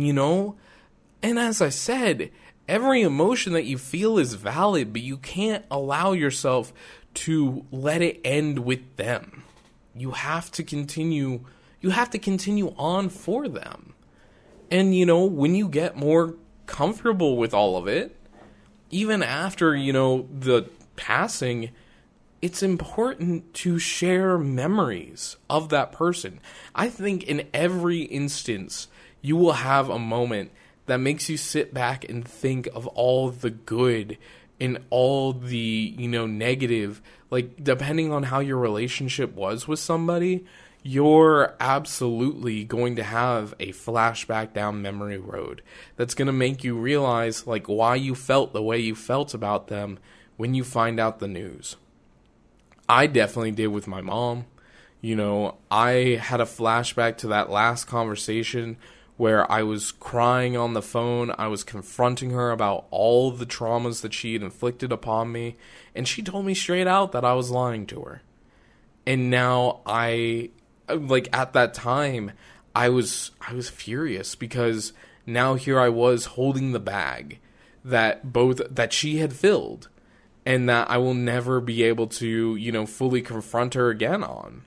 [0.03, 0.55] you know?
[1.21, 2.31] And as I said,
[2.67, 6.73] every emotion that you feel is valid, but you can't allow yourself
[7.15, 9.43] to let it end with them.
[9.95, 11.45] You have to continue
[11.79, 13.93] you have to continue on for them.
[14.71, 16.35] And you know, when you get more
[16.65, 18.15] comfortable with all of it,
[18.89, 21.69] even after, you know, the passing,
[22.41, 26.39] it's important to share memories of that person.
[26.73, 28.87] I think in every instance
[29.21, 30.51] you will have a moment
[30.85, 34.17] that makes you sit back and think of all the good
[34.59, 37.01] and all the, you know, negative.
[37.29, 40.45] Like, depending on how your relationship was with somebody,
[40.81, 45.61] you're absolutely going to have a flashback down memory road
[45.97, 49.67] that's going to make you realize, like, why you felt the way you felt about
[49.67, 49.99] them
[50.37, 51.75] when you find out the news.
[52.87, 54.45] I definitely did with my mom.
[55.01, 58.77] You know, I had a flashback to that last conversation
[59.17, 61.33] where I was crying on the phone.
[61.37, 65.57] I was confronting her about all the traumas that she had inflicted upon me.
[65.95, 68.21] And she told me straight out that I was lying to her.
[69.05, 70.51] And now I,
[70.87, 72.31] like, at that time,
[72.75, 74.93] I was, I was furious because
[75.25, 77.39] now here I was holding the bag
[77.83, 79.89] that both, that she had filled
[80.45, 84.63] and that I will never be able to, you know, fully confront her again on.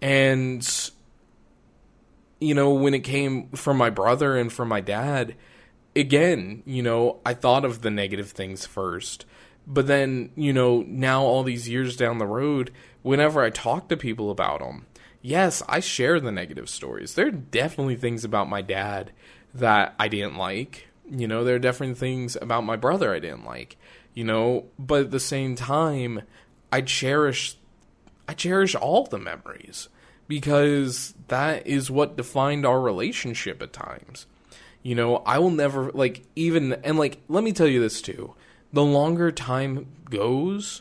[0.00, 0.90] And
[2.42, 5.36] you know, when it came from my brother and from my dad,
[5.94, 9.24] again, you know, I thought of the negative things first.
[9.66, 12.72] But then, you know, now all these years down the road,
[13.02, 14.86] whenever I talk to people about them,
[15.20, 17.14] yes, I share the negative stories.
[17.14, 19.12] There are definitely things about my dad
[19.54, 20.88] that I didn't like.
[21.08, 23.76] You know, there are definitely things about my brother I didn't like.
[24.14, 26.22] You know, but at the same time,
[26.72, 27.56] I cherish
[28.28, 29.88] I cherish all the memories
[30.32, 34.24] because that is what defined our relationship at times.
[34.82, 38.32] You know, I will never like even and like let me tell you this too.
[38.72, 40.80] The longer time goes,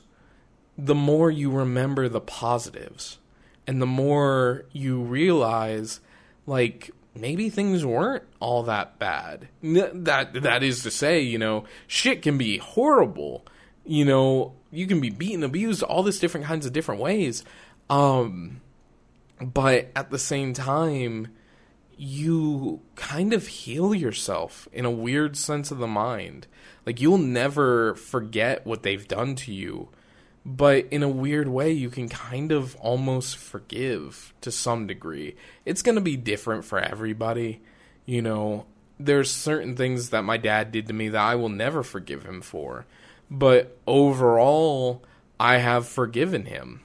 [0.77, 3.19] the more you remember the positives
[3.67, 5.99] and the more you realize
[6.47, 9.49] like maybe things weren't all that bad.
[9.61, 13.45] That that is to say, you know, shit can be horrible.
[13.83, 17.43] You know, you can be beaten, abused, all this different kinds of different ways.
[17.89, 18.61] Um
[19.41, 21.27] but at the same time
[21.97, 26.47] you kind of heal yourself in a weird sense of the mind.
[26.85, 29.89] Like you'll never forget what they've done to you
[30.43, 35.35] but in a weird way you can kind of almost forgive to some degree.
[35.65, 37.61] It's going to be different for everybody
[38.05, 38.65] you know?
[38.99, 42.41] There's certain things that my dad did to me that I will never forgive him
[42.41, 42.85] for
[43.29, 45.03] but overall
[45.39, 46.81] I have forgiven him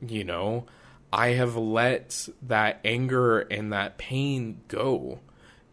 [0.00, 0.66] you know
[1.12, 5.20] I have let that anger and that pain go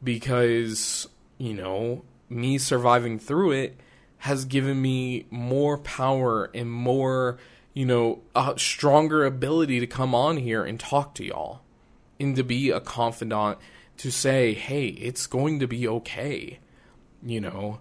[0.04, 1.08] because,
[1.38, 3.80] you know, me surviving through it
[4.20, 7.38] has given me more power and more,
[7.74, 11.62] you know, a stronger ability to come on here and talk to y'all
[12.20, 13.60] and to be a confidant
[13.98, 16.60] to say, hey, it's going to be okay,
[17.24, 17.80] you know.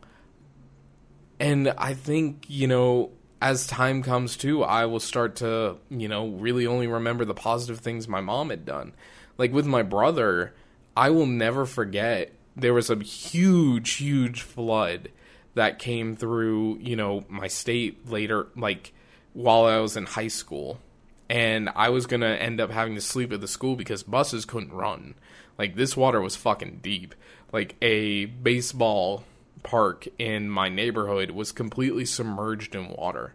[1.38, 6.28] And I think, you know, as time comes too, I will start to, you know,
[6.28, 8.92] really only remember the positive things my mom had done.
[9.38, 10.54] Like with my brother,
[10.96, 15.10] I will never forget there was a huge, huge flood
[15.54, 18.92] that came through, you know, my state later, like
[19.34, 20.80] while I was in high school.
[21.28, 24.44] And I was going to end up having to sleep at the school because buses
[24.44, 25.14] couldn't run.
[25.58, 27.14] Like this water was fucking deep.
[27.52, 29.24] Like a baseball
[29.66, 33.34] park in my neighborhood was completely submerged in water,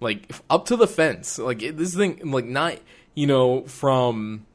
[0.00, 1.38] like up to the fence.
[1.38, 2.78] Like this thing, like not
[3.14, 4.46] you know from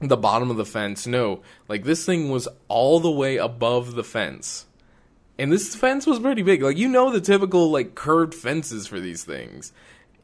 [0.00, 1.06] the bottom of the fence.
[1.06, 4.66] No, like this thing was all the way above the fence.
[5.38, 6.62] And this fence was pretty big.
[6.62, 9.72] Like you know the typical like curved fences for these things.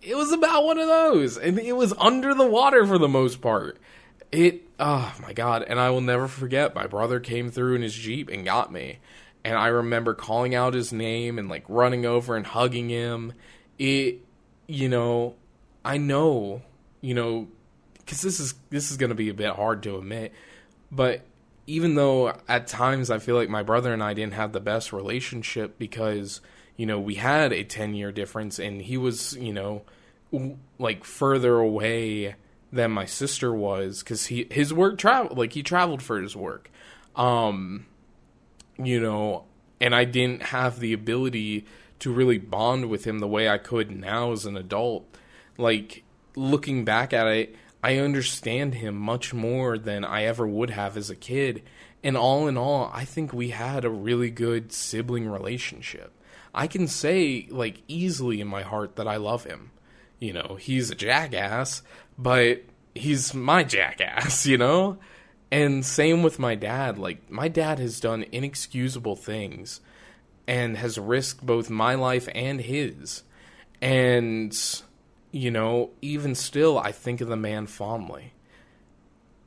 [0.02, 3.42] It was about one of those and it was under the water for the most
[3.42, 3.78] part.
[4.32, 7.94] It oh my god, and I will never forget my brother came through in his
[7.94, 9.00] Jeep and got me
[9.44, 13.32] and I remember calling out his name and like running over and hugging him.
[13.78, 14.18] It,
[14.66, 15.36] you know,
[15.84, 16.62] I know,
[17.00, 17.48] you know,
[17.98, 20.32] because this is this is going to be a bit hard to admit,
[20.90, 21.22] but
[21.66, 24.92] even though at times I feel like my brother and I didn't have the best
[24.92, 26.40] relationship because
[26.76, 29.82] you know we had a 10 year difference and he was you know
[30.78, 32.34] like further away
[32.72, 36.70] than my sister was cuz he his work travel like he traveled for his work
[37.14, 37.86] um
[38.84, 39.44] you know
[39.80, 41.66] and I didn't have the ability
[42.00, 45.06] to really bond with him the way I could now as an adult
[45.58, 46.04] like
[46.34, 51.10] looking back at it I understand him much more than I ever would have as
[51.10, 51.62] a kid.
[52.02, 56.12] And all in all, I think we had a really good sibling relationship.
[56.54, 59.70] I can say, like, easily in my heart that I love him.
[60.18, 61.82] You know, he's a jackass,
[62.18, 62.62] but
[62.94, 64.98] he's my jackass, you know?
[65.52, 66.98] And same with my dad.
[66.98, 69.80] Like, my dad has done inexcusable things
[70.46, 73.22] and has risked both my life and his.
[73.80, 74.54] And
[75.32, 78.32] you know, even still, I think of the man fondly.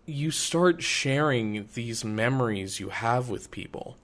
[0.06, 3.98] You start sharing these memories you have with people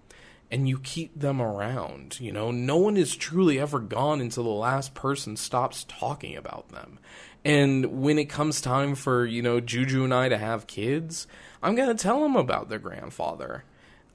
[0.51, 2.19] and you keep them around.
[2.19, 6.69] You know, no one is truly ever gone until the last person stops talking about
[6.69, 6.99] them.
[7.45, 11.27] And when it comes time for, you know, Juju and I to have kids,
[11.63, 13.63] I'm going to tell them about their grandfather.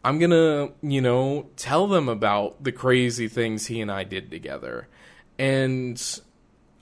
[0.04, 4.30] I'm going to, you know, tell them about the crazy things he and I did
[4.30, 4.88] together.
[5.38, 6.20] And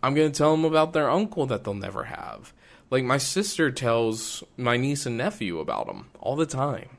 [0.02, 2.52] I'm going to tell them about their uncle that they'll never have.
[2.90, 6.98] Like my sister tells my niece and nephew about him all the time.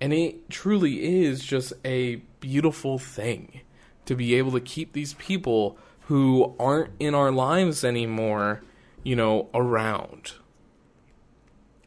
[0.00, 3.60] And it truly is just a beautiful thing
[4.06, 8.62] to be able to keep these people who aren't in our lives anymore,
[9.02, 10.32] you know, around.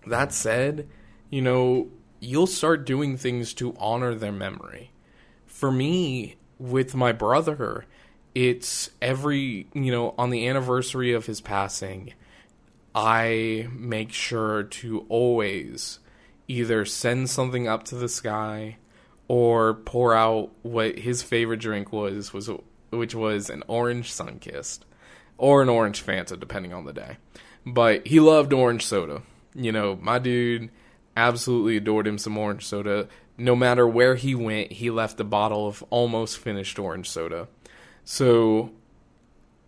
[0.05, 0.87] That said,
[1.29, 1.89] you know,
[2.19, 4.91] you'll start doing things to honor their memory.
[5.45, 7.85] For me, with my brother,
[8.37, 12.13] it's every you know on the anniversary of his passing
[12.93, 15.97] i make sure to always
[16.47, 18.77] either send something up to the sky
[19.27, 22.47] or pour out what his favorite drink was was
[22.89, 24.79] which was an orange sunkist
[25.37, 27.17] or an orange fanta depending on the day.
[27.65, 29.23] But he loved orange soda.
[29.53, 30.69] You know my dude
[31.15, 33.07] absolutely adored him some orange soda.
[33.37, 37.47] No matter where he went he left a bottle of almost finished orange soda.
[38.03, 38.71] So,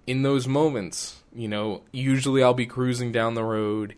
[0.07, 3.95] in those moments, you know, usually I'll be cruising down the road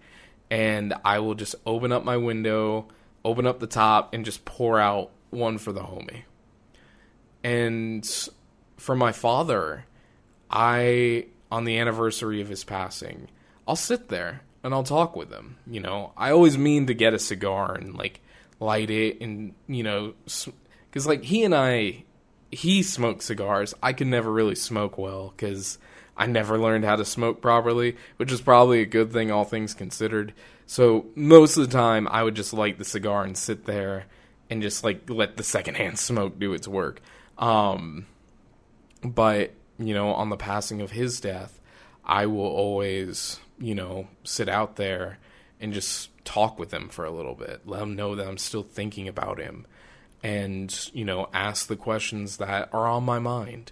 [0.50, 2.88] and I will just open up my window,
[3.24, 6.24] open up the top, and just pour out one for the homie.
[7.44, 8.04] And
[8.82, 9.86] for my father,
[10.50, 13.28] I, on the anniversary of his passing,
[13.68, 15.58] I'll sit there and I'll talk with him.
[15.68, 18.22] You know, I always mean to get a cigar and like
[18.60, 22.06] light it and, you know, because like he and I,
[22.50, 23.76] he smokes cigars.
[23.84, 25.78] I could never really smoke well because
[26.18, 29.76] I never learned how to smoke properly, which is probably a good thing, all things
[29.76, 30.34] considered.
[30.66, 34.06] So most of the time, I would just light the cigar and sit there
[34.50, 37.00] and just like let the secondhand smoke do its work.
[37.38, 38.08] Um,
[39.04, 41.60] but you know, on the passing of his death,
[42.06, 45.18] I will always, you know, sit out there
[45.60, 48.64] and just talk with him for a little bit, let him know that I'm still
[48.64, 49.66] thinking about him
[50.24, 53.72] and you know ask the questions that are on my mind.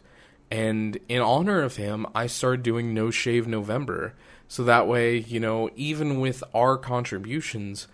[0.51, 4.15] And in honor of him i started doing no shave november
[4.47, 7.87] so that way you know even with our contributions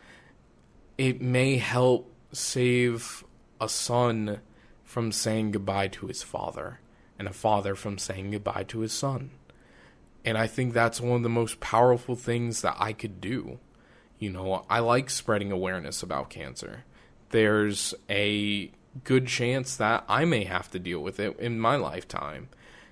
[0.97, 3.25] it may help save
[3.59, 4.39] a son
[4.85, 6.79] from saying goodbye to his father
[7.17, 9.31] and a father from saying goodbye to his son
[10.23, 13.59] and i think that's one of the most powerful things that i could do
[14.19, 16.83] you know i like spreading awareness about cancer
[17.29, 18.71] there's a
[19.03, 22.49] good chance that I may have to deal with it in my lifetime.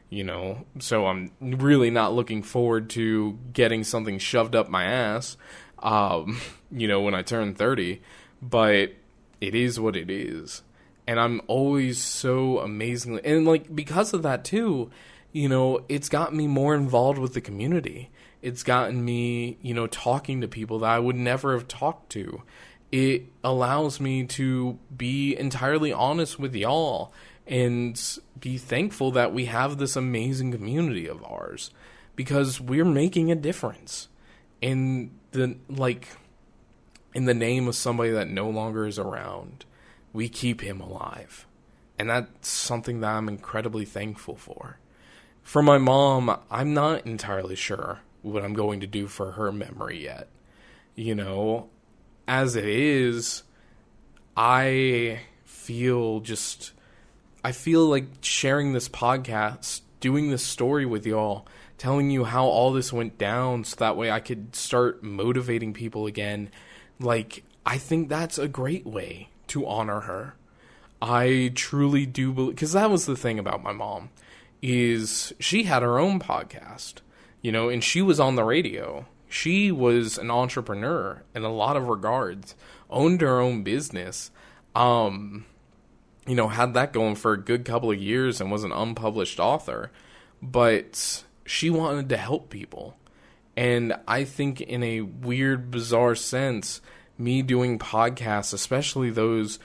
[0.09, 5.37] You know, so I'm really not looking forward to getting something shoved up my ass,
[5.79, 6.39] um,
[6.71, 7.99] you know, when I turn 30.
[8.39, 8.93] But
[9.41, 10.61] it is what it is.
[11.05, 14.89] And I'm always so amazingly, and like because of that too,
[15.33, 18.09] you know, it's got me more involved with the community.
[18.41, 22.43] It's gotten me, you know, talking to people that I would never have talked to.
[22.91, 27.13] It allows me to be entirely honest with y'all
[27.47, 27.99] and
[28.39, 31.71] be thankful that we have this amazing community of ours
[32.15, 34.07] because we're making a difference.
[34.61, 36.07] In the like
[37.13, 39.65] in the name of somebody that no longer is around
[40.13, 41.45] we keep him alive.
[41.99, 44.79] And that's something that I'm incredibly thankful for.
[45.41, 50.03] For my mom I'm not entirely sure what I'm going to do for her memory
[50.03, 50.29] yet.
[50.95, 51.69] You know
[52.27, 53.43] as it is,
[54.37, 56.71] I feel just
[57.43, 61.45] I feel like sharing this podcast, doing this story with y'all
[61.77, 66.05] telling you how all this went down so that way I could start motivating people
[66.05, 66.49] again.
[66.97, 70.35] Like, I think that's a great way to honor her.
[70.99, 74.09] I truly do believe because that was the thing about my mom
[74.63, 76.95] is she had her own podcast,
[77.41, 79.05] you know, and she was on the radio.
[79.29, 82.55] She was an entrepreneur in a lot of regards,
[82.89, 84.31] owned her own business.
[84.75, 85.45] Um,
[86.25, 89.39] you know, had that going for a good couple of years and was an unpublished
[89.39, 89.91] author,
[90.41, 92.97] but she wanted to help people.
[93.55, 96.81] And I think, in a weird, bizarre sense,
[97.17, 99.59] me doing podcasts, especially those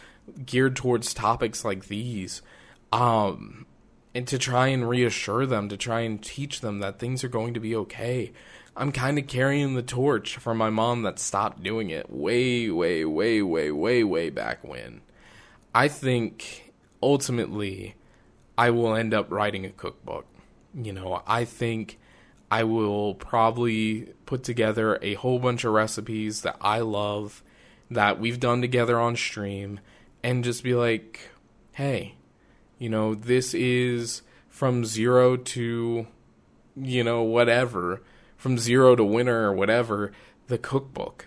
[0.44, 2.42] geared towards topics like these,
[2.92, 3.66] um,
[4.14, 7.55] and to try and reassure them, to try and teach them that things are going
[7.55, 8.32] to be okay.
[8.76, 13.05] I'm kind of carrying the torch for my mom that stopped doing it way, way,
[13.05, 15.01] way, way, way, way back when.
[15.74, 16.72] I think
[17.03, 17.96] ultimately
[18.57, 20.26] I will end up writing a cookbook.
[20.74, 21.99] You know, I think
[22.51, 27.42] I will probably put together a whole bunch of recipes that I love
[27.90, 29.80] that we've done together on stream
[30.22, 31.30] and just be like,
[31.72, 32.14] hey,
[32.78, 36.07] you know, this is from zero to,
[36.76, 38.03] you know, whatever,
[38.36, 40.12] from zero to winner or whatever,
[40.49, 41.26] the cookbook,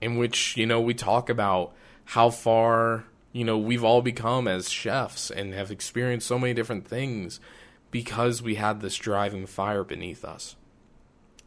[0.00, 1.74] in which, you know, we talk about
[2.06, 6.86] how far, you know, we've all become as chefs and have experienced so many different
[6.86, 7.40] things
[7.94, 10.56] because we had this driving fire beneath us.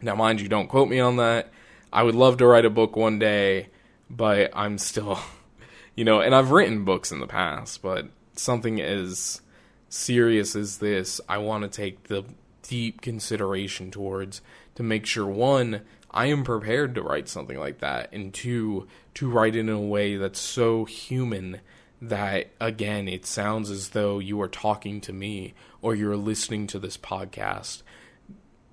[0.02, 1.52] Now, mind you, don't quote me on that.
[1.92, 3.68] I would love to write a book one day,
[4.10, 5.20] but I'm still
[5.96, 8.06] you know, and I've written books in the past, but
[8.38, 9.42] something as
[9.90, 12.24] serious as this, I want to take the
[12.62, 14.40] deep consideration towards
[14.76, 15.82] to make sure one,
[16.12, 19.82] I am prepared to write something like that, and two, to write it in a
[19.82, 21.60] way that's so human
[22.02, 26.78] that again it sounds as though you are talking to me or you're listening to
[26.78, 27.82] this podcast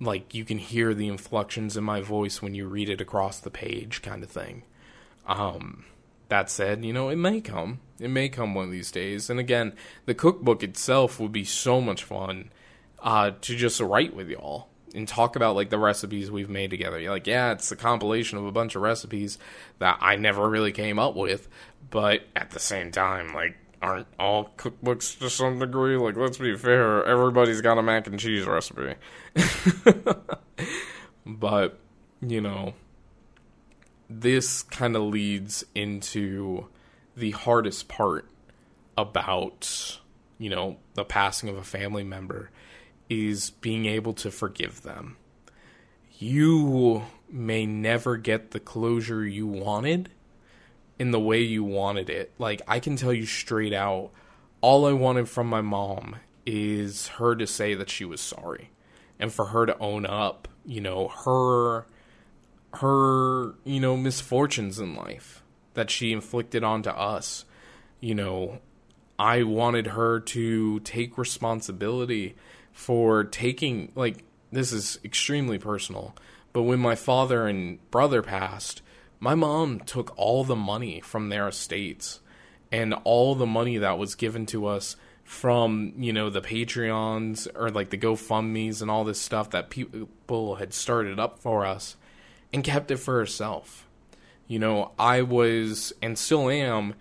[0.00, 3.50] like you can hear the inflections in my voice when you read it across the
[3.50, 4.62] page kind of thing
[5.26, 5.84] um
[6.28, 7.80] that said, you know, it may come.
[8.00, 9.30] It may come one of these days.
[9.30, 9.74] And again,
[10.06, 12.50] the cookbook itself would be so much fun
[13.00, 16.98] uh, to just write with y'all and talk about like the recipes we've made together.
[16.98, 19.38] You're like, yeah, it's a compilation of a bunch of recipes
[19.78, 21.48] that I never really came up with,
[21.90, 25.96] but at the same time, like, aren't all cookbooks to some degree?
[25.96, 28.94] Like, let's be fair, everybody's got a mac and cheese recipe.
[31.26, 31.78] but,
[32.20, 32.74] you know,
[34.08, 36.66] this kind of leads into
[37.16, 38.26] the hardest part
[38.96, 39.98] about
[40.38, 42.50] you know the passing of a family member
[43.08, 45.16] is being able to forgive them
[46.18, 50.10] you may never get the closure you wanted
[50.98, 54.10] in the way you wanted it like i can tell you straight out
[54.60, 58.70] all i wanted from my mom is her to say that she was sorry
[59.18, 61.86] and for her to own up you know her
[62.76, 65.42] her, you know, misfortunes in life
[65.74, 67.44] that she inflicted onto us.
[68.00, 68.60] You know,
[69.18, 72.36] I wanted her to take responsibility
[72.74, 76.14] for taking, like, this is extremely personal,
[76.52, 78.82] but when my father and brother passed,
[79.18, 82.20] my mom took all the money from their estates
[82.70, 87.70] and all the money that was given to us from you know the patreons or
[87.70, 91.96] like the gofundme's and all this stuff that people had started up for us
[92.52, 93.88] and kept it for herself.
[94.46, 96.94] You know, I was and still am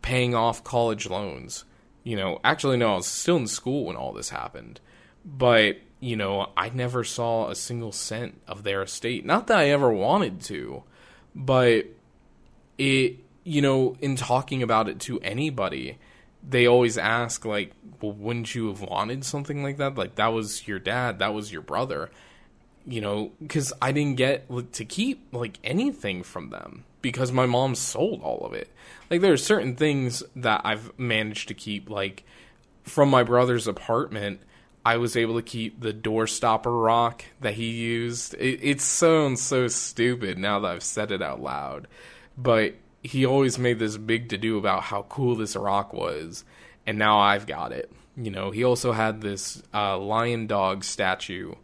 [0.00, 1.64] paying off college loans.
[2.02, 4.80] You know, actually, no, I was still in school when all this happened.
[5.24, 9.24] But, you know, I never saw a single cent of their estate.
[9.24, 10.82] Not that I ever wanted to,
[11.34, 11.86] but
[12.78, 15.98] it, you know, in talking about it to anybody,
[16.46, 19.94] they always ask, like, well, wouldn't you have wanted something like that?
[19.94, 22.10] Like, that was your dad, that was your brother
[22.86, 27.74] you know, because I didn't get to keep like anything from them because my mom
[27.74, 28.70] sold all of it.
[29.10, 32.24] Like there are certain things that I've managed to keep, like
[32.82, 34.40] from my brother's apartment.
[34.84, 38.34] I was able to keep the door stopper rock that he used.
[38.34, 41.86] It, it sounds so stupid now that I've said it out loud,
[42.36, 46.44] but he always made this big to do about how cool this rock was,
[46.86, 47.92] and now I've got it.
[48.16, 51.54] You know, he also had this uh, lion dog statue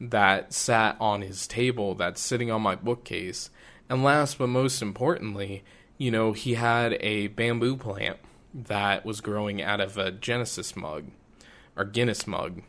[0.00, 3.50] that sat on his table that's sitting on my bookcase.
[3.88, 5.64] And last but most importantly,
[5.96, 8.18] you know, he had a bamboo plant
[8.54, 11.06] that was growing out of a Genesis mug
[11.76, 12.62] or Guinness mug.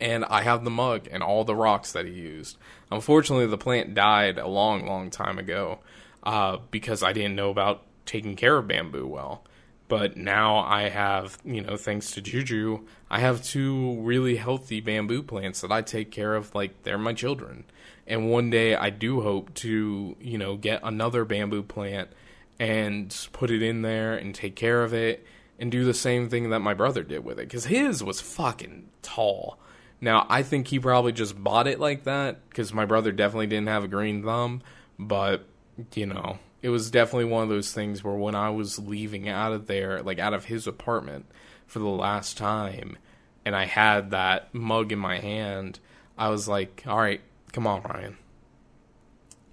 [0.00, 2.58] And I have the mug and all the rocks that he used.
[2.90, 5.78] Unfortunately, the plant died a long, long time ago
[6.22, 9.42] uh, because I didn't know about taking care of bamboo well.
[9.88, 15.22] But now I have, you know, thanks to Juju, I have two really healthy bamboo
[15.22, 17.64] plants that I take care of like they're my children.
[18.06, 22.10] And one day I do hope to, you know, get another bamboo plant
[22.58, 25.24] and put it in there and take care of it
[25.58, 28.88] and do the same thing that my brother did with it cuz his was fucking
[29.02, 29.58] tall.
[30.00, 33.68] Now, I think he probably just bought it like that cuz my brother definitely didn't
[33.68, 34.62] have a green thumb,
[34.98, 35.46] but
[35.94, 39.52] you know, it was definitely one of those things where when I was leaving out
[39.52, 41.26] of there, like out of his apartment
[41.66, 42.96] for the last time,
[43.44, 45.78] and I had that mug in my hand,
[46.18, 47.20] I was like, all right,
[47.52, 48.16] come on, Ryan.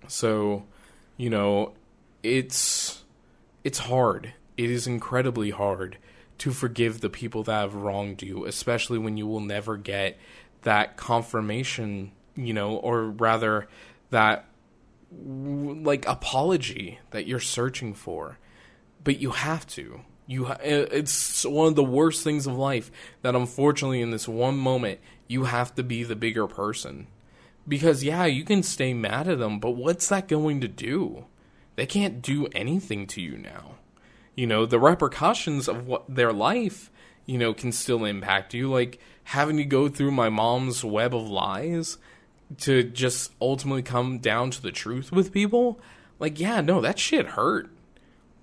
[0.08, 0.66] So,
[1.18, 1.74] you know,
[2.24, 3.04] it's
[3.64, 4.34] it's hard.
[4.58, 5.98] It is incredibly hard
[6.40, 10.18] to forgive the people that have wronged you, especially when you will never get
[10.64, 13.68] that confirmation, you know, or rather
[14.10, 14.46] that
[15.26, 18.38] like apology that you're searching for,
[19.04, 20.02] but you have to.
[20.26, 22.92] You ha- it's one of the worst things of life
[23.22, 27.08] that unfortunately in this one moment you have to be the bigger person.
[27.68, 31.26] Because yeah, you can stay mad at them, but what's that going to do?
[31.76, 33.76] They can't do anything to you now.
[34.36, 36.92] You know, the repercussions of what their life,
[37.26, 41.30] you know, can still impact you like having to go through my mom's web of
[41.30, 41.98] lies
[42.58, 45.80] to just ultimately come down to the truth with people,
[46.20, 47.70] like, yeah, no, that shit hurt,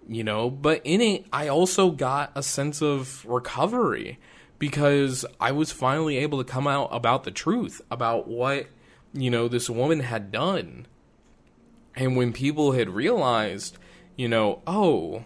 [0.08, 0.50] you know.
[0.50, 4.18] But in it, I also got a sense of recovery
[4.58, 8.66] because I was finally able to come out about the truth about what,
[9.12, 10.86] you know, this woman had done.
[11.94, 13.78] And when people had realized,
[14.16, 15.24] you know, oh,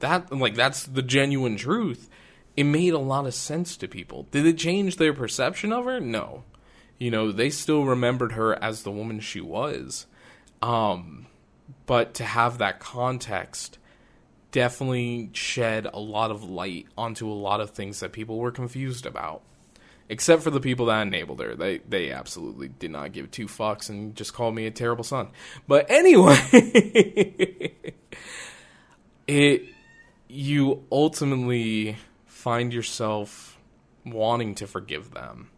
[0.00, 2.10] that, like, that's the genuine truth,
[2.56, 4.26] it made a lot of sense to people.
[4.30, 6.00] Did it change their perception of her?
[6.00, 6.44] No
[7.00, 10.06] you know, they still remembered her as the woman she was.
[10.62, 11.26] Um,
[11.86, 13.78] but to have that context
[14.52, 19.06] definitely shed a lot of light onto a lot of things that people were confused
[19.06, 19.42] about.
[20.10, 21.54] Except for the people that enabled her.
[21.54, 25.28] They they absolutely did not give two fucks and just called me a terrible son.
[25.68, 26.36] But anyway,
[29.28, 29.62] it
[30.30, 33.58] you ultimately find yourself
[34.04, 35.50] wanting to forgive them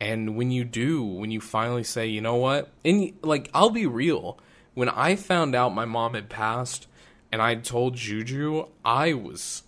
[0.00, 3.86] and when you do, when you finally say, you know what, and like, I'll be
[3.86, 4.38] real.
[4.72, 6.86] When I found out my mom had passed
[7.30, 9.62] and I told Juju, I was,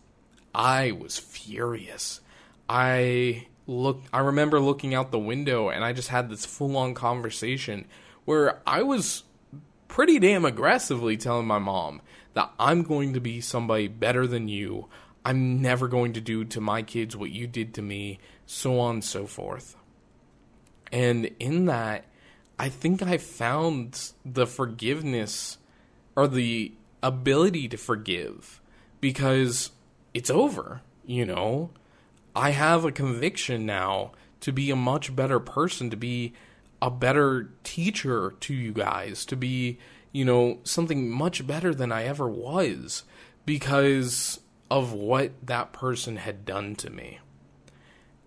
[0.54, 2.20] I was furious.
[2.66, 6.94] I look, I remember looking out the window and I just had this full on
[6.94, 7.84] conversation
[8.24, 9.24] where I was
[9.86, 12.00] pretty damn aggressively telling my mom
[12.34, 14.88] that I'm going to be somebody better than you.
[15.24, 18.96] I'm never going to do to my kids what you did to me, so on
[18.96, 19.76] and so forth.
[20.90, 22.04] And in that,
[22.58, 25.58] I think I found the forgiveness
[26.14, 26.72] or the
[27.02, 28.60] ability to forgive
[29.00, 29.70] because
[30.14, 31.70] it's over, you know?
[32.34, 36.34] I have a conviction now to be a much better person, to be
[36.80, 39.78] a better teacher to you guys, to be,
[40.12, 43.02] you know, something much better than I ever was
[43.46, 44.40] because
[44.70, 47.18] of what that person had done to me.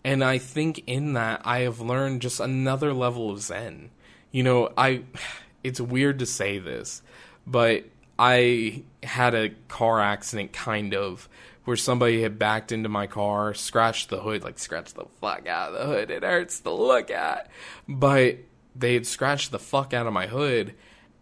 [0.03, 3.91] And I think in that I have learned just another level of zen.
[4.31, 5.03] You know, I
[5.63, 7.01] it's weird to say this,
[7.47, 7.85] but
[8.17, 11.27] I had a car accident kind of
[11.65, 15.73] where somebody had backed into my car, scratched the hood, like scratched the fuck out
[15.73, 16.11] of the hood.
[16.11, 17.49] It hurts to look at.
[17.87, 18.37] But
[18.75, 20.75] they had scratched the fuck out of my hood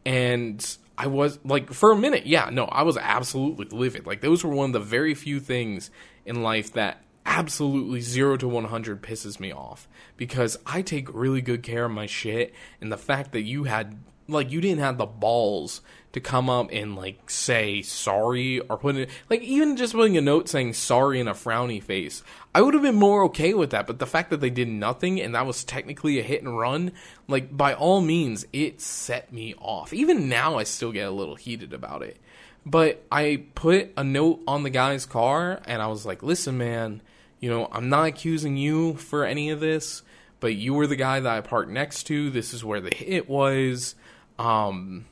[0.05, 4.05] and I was like for a minute, yeah, no, I was absolutely livid.
[4.05, 5.89] Like those were one of the very few things
[6.25, 9.87] in life that absolutely 0 to 100 pisses me off
[10.17, 13.97] because I take really good care of my shit and the fact that you had
[14.27, 18.95] like you didn't have the balls to come up and like say sorry or put
[18.95, 22.73] it like even just putting a note saying sorry in a frowny face i would
[22.73, 25.45] have been more okay with that but the fact that they did nothing and that
[25.45, 26.91] was technically a hit and run
[27.27, 31.35] like by all means it set me off even now i still get a little
[31.35, 32.17] heated about it
[32.63, 37.01] but i put a note on the guy's car and i was like listen man
[37.43, 40.01] you know, I'm not accusing you for any of this,
[40.39, 42.29] but you were the guy that I parked next to.
[42.29, 43.95] This is where the hit was.
[44.43, 45.05] Um,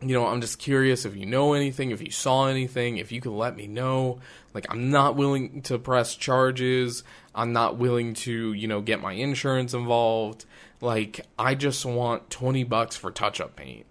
[0.00, 3.20] you know, I'm just curious if you know anything, if you saw anything, if you
[3.20, 4.20] could let me know.
[4.54, 7.02] Like, I'm not willing to press charges.
[7.34, 10.44] I'm not willing to, you know, get my insurance involved.
[10.80, 13.86] Like, I just want 20 bucks for touch up paint.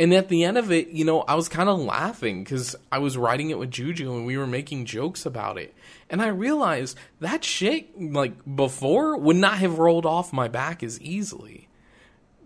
[0.00, 2.98] And at the end of it, you know, I was kind of laughing because I
[2.98, 5.74] was writing it with Juju and we were making jokes about it.
[6.10, 11.00] And I realized that shit, like before, would not have rolled off my back as
[11.00, 11.68] easily.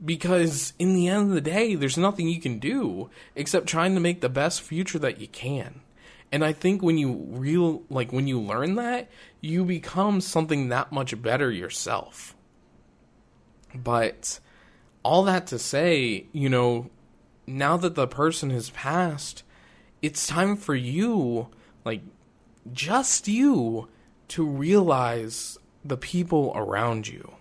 [0.04, 4.00] Because in the end of the day, there's nothing you can do except trying to
[4.00, 5.80] make the best future that you can.
[6.30, 9.08] And I think when you real like when you learn that,
[9.40, 12.34] you become something that much better yourself.
[13.74, 14.40] But
[15.02, 16.90] all that to say, you know,
[17.46, 19.44] now that the person has passed,
[20.02, 21.48] it's time for you,
[21.84, 22.02] like
[22.72, 23.88] just you,
[24.28, 27.35] to realize the people around you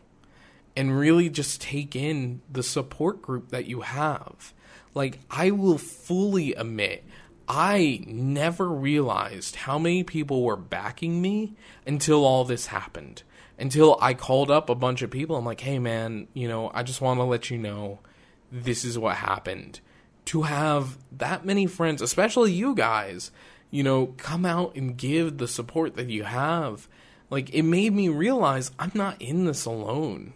[0.76, 4.53] and really just take in the support group that you have.
[4.93, 7.03] Like, I will fully admit,
[7.47, 11.53] I never realized how many people were backing me
[11.86, 13.23] until all this happened.
[13.57, 15.36] Until I called up a bunch of people.
[15.36, 17.99] I'm like, hey, man, you know, I just want to let you know
[18.51, 19.80] this is what happened.
[20.26, 23.32] To have that many friends, especially you guys,
[23.69, 26.88] you know, come out and give the support that you have,
[27.30, 30.34] like, it made me realize I'm not in this alone.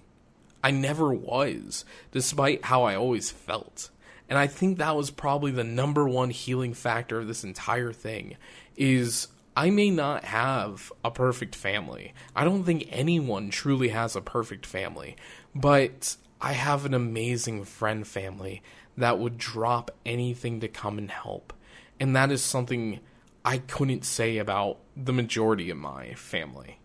[0.64, 3.90] I never was, despite how I always felt.
[4.28, 8.38] And I think that was probably the number one healing factor of this entire thing
[8.76, 12.14] is I may not have a perfect family.
[12.36, 15.16] I don't think anyone truly has a perfect family,
[15.56, 18.62] but I have an amazing friend family
[18.98, 21.54] that would drop anything to come and help.
[22.00, 23.00] And that is something
[23.44, 26.79] I couldn't say about the majority of my family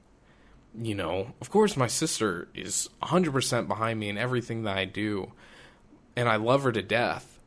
[0.80, 5.32] you know, of course, my sister is 100% behind me in everything that I do,
[6.16, 7.38] and I love her to death.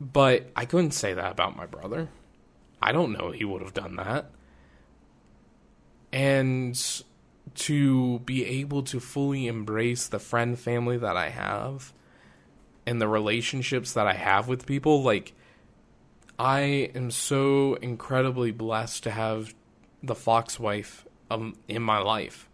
[0.00, 2.08] But I couldn't say that about my brother.
[2.80, 4.30] I don't know he would have done that.
[6.12, 6.80] And
[7.54, 11.92] to be able to fully embrace the friend family that I have
[12.86, 15.32] and the relationships that I have with people, like,
[16.38, 19.54] I am so incredibly blessed to have
[20.02, 22.48] the Fox wife um, in my life.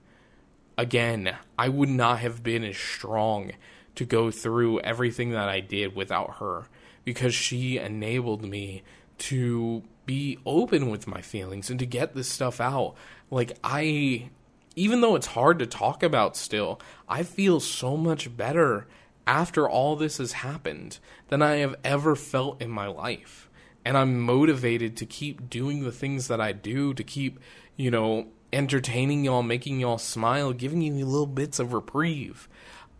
[0.78, 3.52] Again, I would not have been as strong
[3.96, 6.68] to go through everything that I did without her
[7.04, 8.82] because she enabled me
[9.18, 12.94] to be open with my feelings and to get this stuff out.
[13.30, 14.30] Like, I,
[14.74, 18.86] even though it's hard to talk about still, I feel so much better
[19.26, 20.98] after all this has happened
[21.28, 23.48] than I have ever felt in my life.
[23.84, 27.38] And I'm motivated to keep doing the things that I do, to keep,
[27.76, 32.48] you know, entertaining y'all, making y'all smile, giving you little bits of reprieve.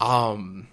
[0.01, 0.69] Um,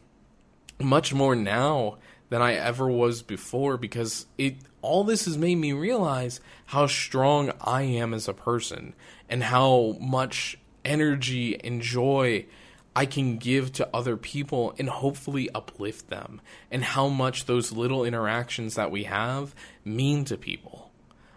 [0.79, 1.97] much more now
[2.29, 7.51] than I ever was before because it all this has made me realize how strong
[7.61, 8.93] I am as a person
[9.29, 12.45] and how much energy and joy
[12.95, 18.03] I can give to other people and hopefully uplift them and how much those little
[18.03, 19.53] interactions that we have
[19.85, 20.91] mean to people.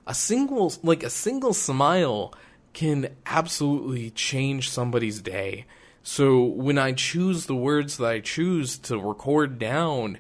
[0.07, 2.34] A single like a single smile
[2.73, 5.66] can absolutely change somebody's day.
[6.03, 10.18] So when I choose the words that I choose to record down,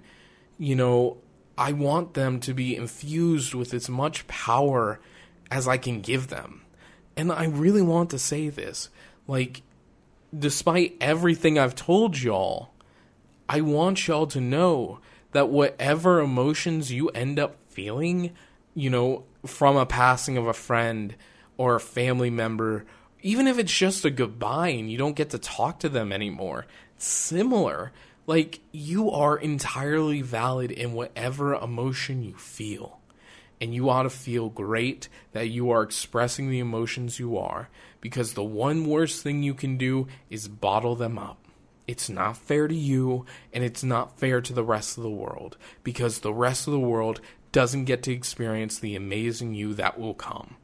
[0.58, 1.18] you know,
[1.56, 5.00] I want them to be infused with as much power
[5.50, 6.62] as I can give them.
[7.16, 8.88] And I really want to say this.
[9.26, 9.62] Like,
[10.36, 12.70] despite everything I've told y'all,
[13.48, 15.00] I want y'all to know
[15.32, 18.32] that whatever emotions you end up feeling,
[18.74, 21.14] you know, from a passing of a friend,
[21.60, 22.86] or a family member,
[23.20, 26.64] even if it's just a goodbye and you don't get to talk to them anymore,
[26.96, 27.92] similar.
[28.26, 32.98] Like, you are entirely valid in whatever emotion you feel.
[33.60, 37.68] And you ought to feel great that you are expressing the emotions you are,
[38.00, 41.36] because the one worst thing you can do is bottle them up.
[41.86, 45.58] It's not fair to you, and it's not fair to the rest of the world,
[45.82, 47.20] because the rest of the world
[47.52, 50.56] doesn't get to experience the amazing you that will come.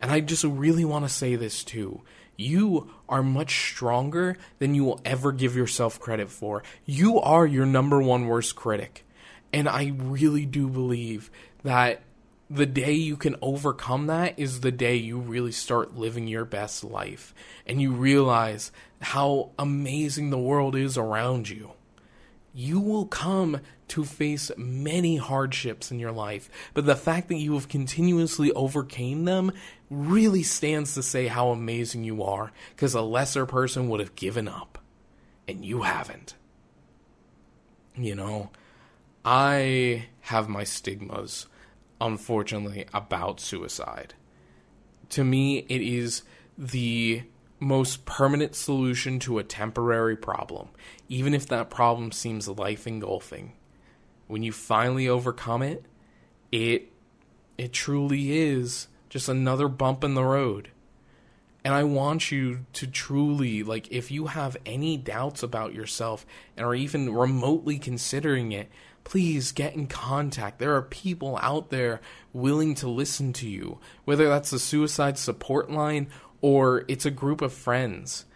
[0.00, 2.02] And I just really want to say this too.
[2.36, 6.62] You are much stronger than you will ever give yourself credit for.
[6.84, 9.06] You are your number one worst critic.
[9.52, 11.30] And I really do believe
[11.62, 12.02] that
[12.48, 16.84] the day you can overcome that is the day you really start living your best
[16.84, 17.34] life
[17.66, 18.70] and you realize
[19.00, 21.72] how amazing the world is around you
[22.56, 27.54] you will come to face many hardships in your life, but the fact that you
[27.54, 29.52] have continuously overcame them
[29.90, 34.48] really stands to say how amazing you are, because a lesser person would have given
[34.48, 34.78] up,
[35.46, 36.34] and you haven't.
[37.94, 38.50] You know,
[39.24, 41.46] I have my stigmas,
[42.00, 44.14] unfortunately, about suicide.
[45.10, 46.22] To me, it is
[46.58, 47.22] the
[47.58, 50.68] most permanent solution to a temporary problem,
[51.08, 53.52] even if that problem seems life engulfing.
[54.26, 55.84] When you finally overcome it,
[56.52, 56.92] it
[57.58, 60.70] it truly is just another bump in the road.
[61.64, 66.24] And I want you to truly like if you have any doubts about yourself
[66.56, 68.68] and are even remotely considering it,
[69.02, 70.58] please get in contact.
[70.58, 72.00] There are people out there
[72.32, 76.08] willing to listen to you, whether that's the suicide support line
[76.40, 78.26] or it's a group of friends.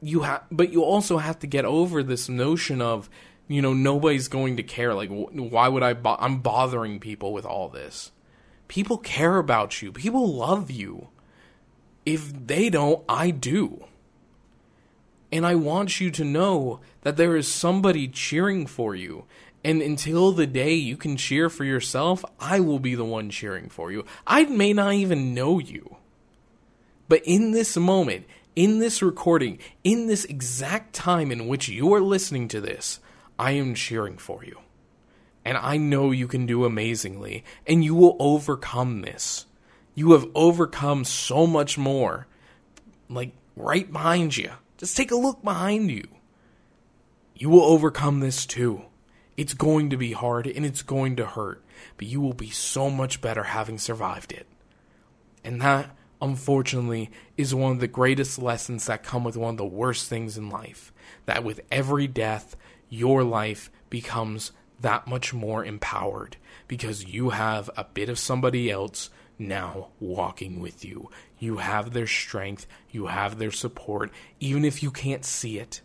[0.00, 3.08] You have, but you also have to get over this notion of,
[3.48, 4.94] you know, nobody's going to care.
[4.94, 5.94] Like, why would I?
[5.94, 8.10] Bo- I'm bothering people with all this.
[8.68, 9.92] People care about you.
[9.92, 11.08] People love you.
[12.04, 13.84] If they don't, I do.
[15.30, 19.24] And I want you to know that there is somebody cheering for you.
[19.64, 23.68] And until the day you can cheer for yourself, I will be the one cheering
[23.68, 24.04] for you.
[24.26, 25.96] I may not even know you.
[27.08, 32.00] But in this moment, in this recording, in this exact time in which you are
[32.00, 33.00] listening to this,
[33.38, 34.58] I am cheering for you.
[35.44, 39.46] And I know you can do amazingly, and you will overcome this.
[39.94, 42.26] You have overcome so much more.
[43.08, 44.50] Like right behind you.
[44.76, 46.06] Just take a look behind you.
[47.34, 48.82] You will overcome this too.
[49.36, 51.62] It's going to be hard and it's going to hurt,
[51.96, 54.46] but you will be so much better having survived it.
[55.44, 59.66] And that, unfortunately, is one of the greatest lessons that come with one of the
[59.66, 60.92] worst things in life.
[61.26, 62.56] That with every death,
[62.88, 66.36] your life becomes that much more empowered
[66.68, 71.10] because you have a bit of somebody else now walking with you.
[71.38, 74.10] You have their strength, you have their support,
[74.40, 75.80] even if you can't see it,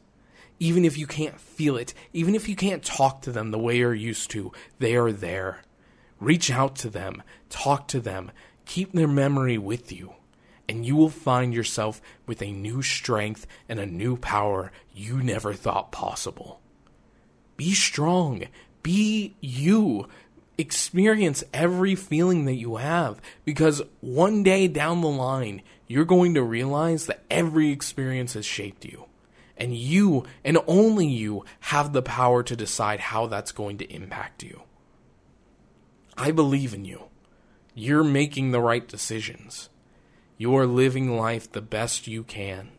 [0.60, 3.78] even if you can't feel it, even if you can't talk to them the way
[3.78, 5.62] you're used to, they are there.
[6.20, 8.32] Reach out to them, talk to them,
[8.66, 10.14] keep their memory with you,
[10.70, 15.54] and you will find yourself with a new strength and a new power you never
[15.54, 16.61] thought possible.
[17.62, 18.46] Be strong,
[18.82, 20.08] be you
[20.58, 26.42] experience every feeling that you have because one day down the line, you're going to
[26.42, 29.06] realize that every experience has shaped you.
[29.56, 34.42] And you, and only you, have the power to decide how that's going to impact
[34.42, 34.64] you.
[36.18, 37.10] I believe in you.
[37.76, 39.70] You're making the right decisions.
[40.36, 42.72] You're living life the best you can,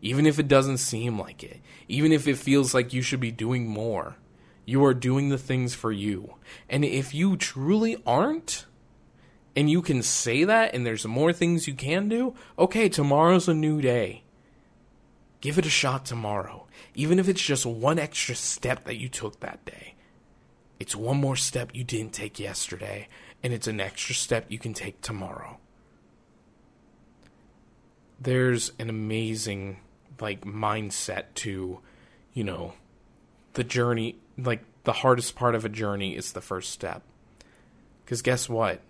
[0.00, 3.30] even if it doesn't seem like it, even if it feels like you should be
[3.30, 4.16] doing more.
[4.64, 6.34] You are doing the things for you.
[6.68, 8.66] And if you truly aren't,
[9.56, 13.54] and you can say that, and there's more things you can do, okay, tomorrow's a
[13.54, 14.22] new day.
[15.40, 16.66] Give it a shot tomorrow.
[16.94, 19.94] Even if it's just one extra step that you took that day.
[20.78, 23.08] It's one more step you didn't take yesterday,
[23.42, 25.58] and it's an extra step you can take tomorrow.
[28.20, 29.78] There's an amazing,
[30.20, 31.80] like, mindset to,
[32.32, 32.74] you know,
[33.54, 37.02] the journey like the hardest part of a journey is the first step.
[38.04, 38.80] Because guess what?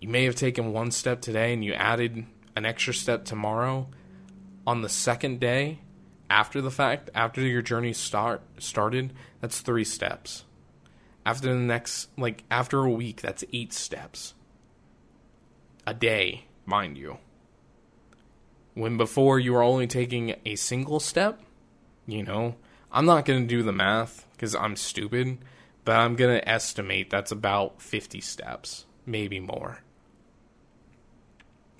[0.00, 3.88] You may have taken one step today and you added an extra step tomorrow.
[4.66, 5.80] On the second day,
[6.30, 10.44] after the fact, after your journey start started, that's three steps.
[11.24, 14.34] After the next, like after a week, that's eight steps.
[15.86, 17.18] A day, mind you.
[18.74, 21.40] When before you were only taking a single step,
[22.06, 22.56] you know,
[22.90, 25.38] I'm not going to do the math because I'm stupid,
[25.84, 29.82] but I'm going to estimate that's about 50 steps, maybe more,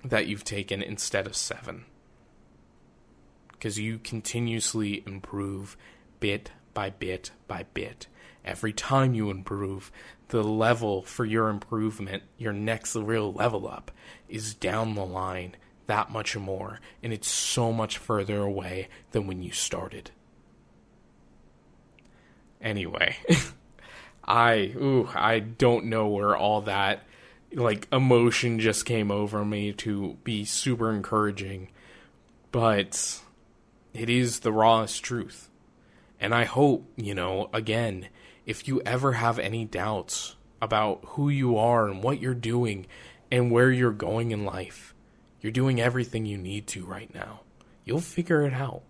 [0.04, 1.86] that you've taken instead of seven.
[3.52, 5.76] Because you continuously improve
[6.20, 8.06] bit by bit by bit.
[8.44, 9.90] Every time you improve,
[10.28, 13.90] the level for your improvement, your next real level up,
[14.28, 15.56] is down the line
[15.86, 20.10] that much more, and it's so much further away than when you started.
[22.60, 23.16] Anyway,
[24.24, 27.04] I ooh, I don't know where all that
[27.52, 31.70] like emotion just came over me to be super encouraging,
[32.52, 33.20] but
[33.94, 35.48] it is the rawest truth.
[36.20, 38.08] And I hope, you know, again,
[38.44, 42.86] if you ever have any doubts about who you are and what you're doing
[43.30, 44.94] and where you're going in life,
[45.40, 47.40] you're doing everything you need to right now.
[47.84, 48.82] You'll figure it out.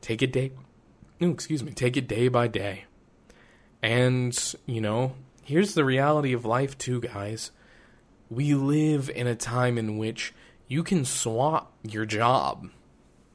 [0.00, 0.52] Take it day,
[1.20, 2.84] oh, excuse me, take it day by day.
[3.82, 7.50] And, you know, here's the reality of life, too, guys.
[8.30, 10.34] We live in a time in which
[10.68, 12.70] you can swap your job.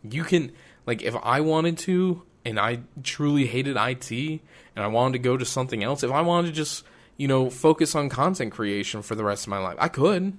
[0.04, 0.52] You can,
[0.86, 5.38] like, if I wanted to, and I truly hated IT, and I wanted to go
[5.38, 6.84] to something else, if I wanted to just,
[7.18, 10.38] you know, focus on content creation for the rest of my life, I could.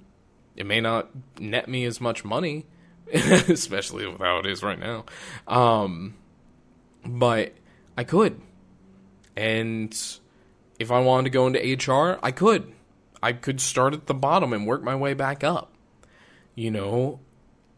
[0.55, 2.65] It may not net me as much money,
[3.13, 5.05] especially with how it is right now.
[5.47, 6.15] Um,
[7.05, 7.53] but
[7.97, 8.39] I could.
[9.35, 9.97] And
[10.79, 12.73] if I wanted to go into HR, I could.
[13.21, 15.71] I could start at the bottom and work my way back up.
[16.55, 17.19] You know,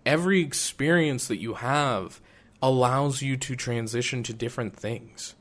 [0.06, 2.20] every experience that you have
[2.62, 5.36] allows you to transition to different things.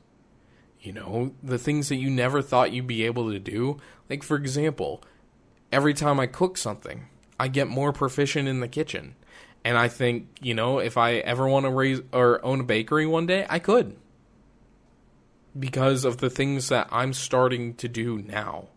[0.79, 3.77] You know, the things that you never thought you'd be able to do.
[4.09, 5.01] Like, for example,
[5.71, 7.07] every time I cook something,
[7.39, 9.15] I get more proficient in the kitchen.
[9.63, 13.07] And I think, you know, if I ever want to raise or own a bakery
[13.07, 13.97] one day, I could.
[15.57, 18.67] Because of the things that I'm starting to do now.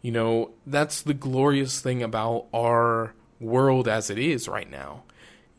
[0.00, 5.04] You know, that's the glorious thing about our world as it is right now.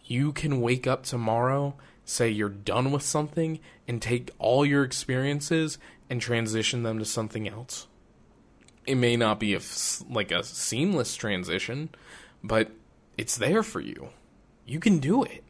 [0.04, 1.76] You can wake up tomorrow,
[2.06, 5.78] say you're done with something, and take all your experiences
[6.10, 7.88] and transition them to something else.
[8.86, 9.62] It may not be a,
[10.08, 11.90] like a seamless transition,
[12.44, 12.70] but
[13.18, 14.10] it's there for you.
[14.66, 15.44] You can do it.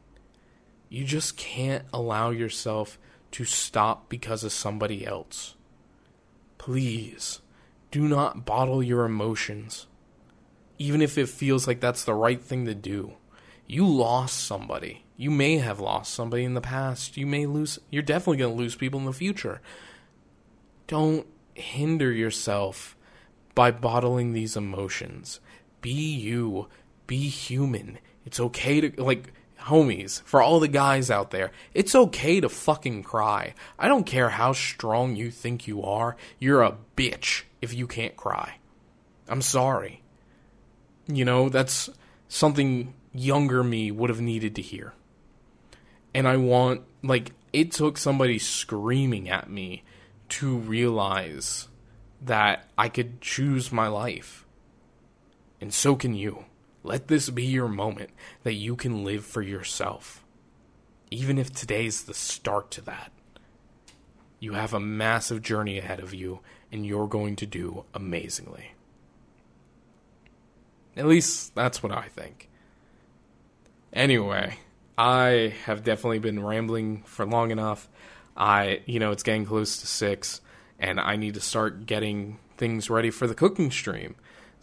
[0.88, 2.98] You just can't allow yourself
[3.32, 5.56] to stop because of somebody else.
[6.58, 7.42] Please,
[7.92, 9.88] do not bottle your emotions.
[10.78, 13.14] Even if it feels like that's the right thing to do.
[13.68, 15.06] You lost somebody.
[15.18, 17.18] You may have lost somebody in the past.
[17.18, 19.62] You may lose, you're definitely going to lose people in the future.
[20.88, 22.98] Don't hinder yourself
[23.56, 25.40] by bottling these emotions.
[25.82, 26.68] Be you.
[27.08, 28.00] Be human.
[28.26, 29.32] It's okay to, like,
[29.66, 33.54] homies, for all the guys out there, it's okay to fucking cry.
[33.78, 36.16] I don't care how strong you think you are.
[36.40, 38.58] You're a bitch if you can't cry.
[39.28, 40.02] I'm sorry.
[41.08, 41.90] You know, that's
[42.28, 44.94] something younger me would have needed to hear.
[46.14, 49.84] And I want, like, it took somebody screaming at me
[50.30, 51.68] to realize
[52.22, 54.46] that I could choose my life.
[55.62, 56.46] And so can you.
[56.86, 58.12] Let this be your moment
[58.44, 60.24] that you can live for yourself.
[61.10, 63.12] Even if today's the start to that.
[64.40, 68.74] You have a massive journey ahead of you, and you're going to do amazingly.
[70.96, 72.50] At least that's what I think.
[73.92, 74.60] Anyway,
[74.96, 77.90] I have definitely been rambling for long enough.
[78.38, 80.40] I, you know, it's getting close to six,
[80.78, 84.16] and I need to start getting things ready for the cooking stream.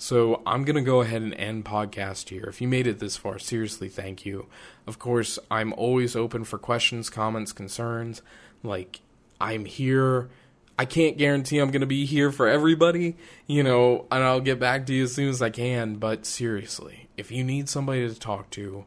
[0.02, 2.42] So I'm going to go ahead and end podcast here.
[2.48, 4.46] If you made it this far, seriously, thank you.
[4.84, 8.20] Of course, I'm always open for questions, comments, concerns.
[8.64, 8.98] Like,
[9.40, 10.28] I'm here.
[10.76, 13.14] I can't guarantee I'm going to be here for everybody,
[13.46, 15.94] you know, and I'll get back to you as soon as I can.
[15.94, 18.84] But seriously, if you need somebody to talk to,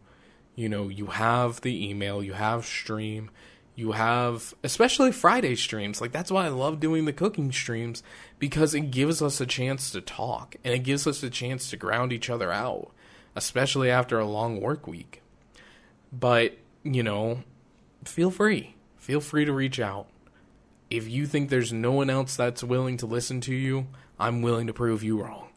[0.53, 3.31] you know, you have the email, you have Stream,
[3.75, 5.99] you have especially Friday streams.
[5.99, 8.01] Like that's why I love doing the cooking streams
[8.39, 11.77] because it gives us a chance to talk and it gives us a chance to
[11.77, 12.91] ground each other out,
[13.35, 15.21] especially after a long work week.
[16.11, 17.43] But, you know,
[18.05, 18.75] feel free.
[18.97, 20.07] Feel free to reach out.
[20.89, 24.67] If you think there's no one else that's willing to listen to you, I'm willing
[24.67, 25.49] to prove you wrong.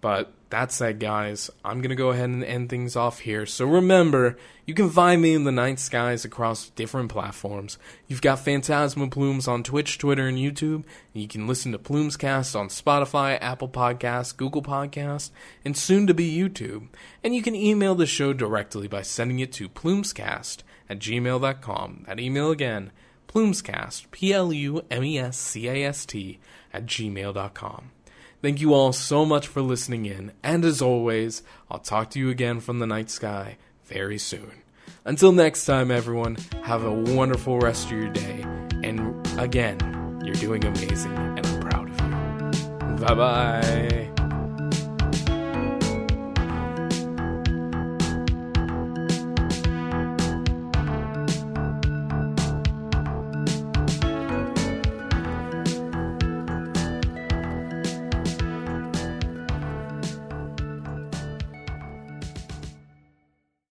[0.00, 3.44] But that said, guys, I'm going to go ahead and end things off here.
[3.44, 7.76] So remember, you can find me in the night skies across different platforms.
[8.06, 10.84] You've got Phantasma Plumes on Twitch, Twitter, and YouTube.
[11.12, 15.30] And you can listen to Plumescast on Spotify, Apple Podcasts, Google Podcasts,
[15.64, 16.88] and soon to be YouTube.
[17.22, 22.04] And you can email the show directly by sending it to plumescast at gmail.com.
[22.06, 22.90] That email again,
[23.28, 26.40] plumescast, P L U M E S C A S T,
[26.72, 27.90] at gmail.com.
[28.40, 32.30] Thank you all so much for listening in, and as always, I'll talk to you
[32.30, 33.56] again from the night sky
[33.86, 34.52] very soon.
[35.04, 38.44] Until next time, everyone, have a wonderful rest of your day,
[38.84, 43.06] and again, you're doing amazing, and I'm proud of you.
[43.06, 44.17] Bye bye.